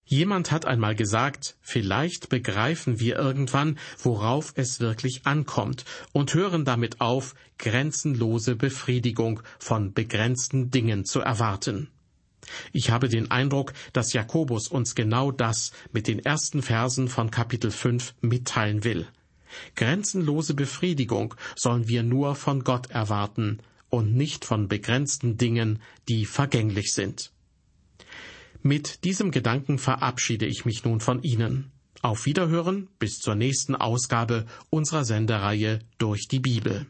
Jemand 0.05 0.51
hat 0.51 0.65
einmal 0.65 0.95
gesagt, 0.95 1.55
vielleicht 1.61 2.29
begreifen 2.29 2.99
wir 2.99 3.17
irgendwann, 3.17 3.77
worauf 3.97 4.51
es 4.55 4.79
wirklich 4.79 5.21
ankommt 5.25 5.85
und 6.11 6.33
hören 6.33 6.65
damit 6.65 6.99
auf, 6.99 7.33
grenzenlose 7.57 8.55
Befriedigung 8.55 9.41
von 9.59 9.93
begrenzten 9.93 10.69
Dingen 10.69 11.05
zu 11.05 11.21
erwarten. 11.21 11.89
Ich 12.73 12.89
habe 12.89 13.07
den 13.07 13.31
Eindruck, 13.31 13.73
dass 13.93 14.13
Jakobus 14.13 14.67
uns 14.67 14.95
genau 14.95 15.31
das 15.31 15.71
mit 15.91 16.07
den 16.07 16.19
ersten 16.19 16.61
Versen 16.61 17.07
von 17.07 17.31
Kapitel 17.31 17.71
5 17.71 18.15
mitteilen 18.21 18.83
will. 18.83 19.07
Grenzenlose 19.75 20.53
Befriedigung 20.53 21.35
sollen 21.55 21.87
wir 21.87 22.03
nur 22.03 22.35
von 22.35 22.63
Gott 22.63 22.89
erwarten 22.89 23.59
und 23.89 24.15
nicht 24.15 24.45
von 24.45 24.67
begrenzten 24.67 25.37
Dingen, 25.37 25.81
die 26.07 26.25
vergänglich 26.25 26.93
sind. 26.93 27.31
Mit 28.63 29.03
diesem 29.05 29.31
Gedanken 29.31 29.79
verabschiede 29.79 30.45
ich 30.45 30.65
mich 30.65 30.83
nun 30.83 30.99
von 30.99 31.23
Ihnen. 31.23 31.71
Auf 32.03 32.25
Wiederhören 32.25 32.89
bis 32.99 33.17
zur 33.17 33.35
nächsten 33.35 33.75
Ausgabe 33.75 34.45
unserer 34.69 35.03
Sendereihe 35.03 35.79
durch 35.97 36.27
die 36.27 36.39
Bibel. 36.39 36.85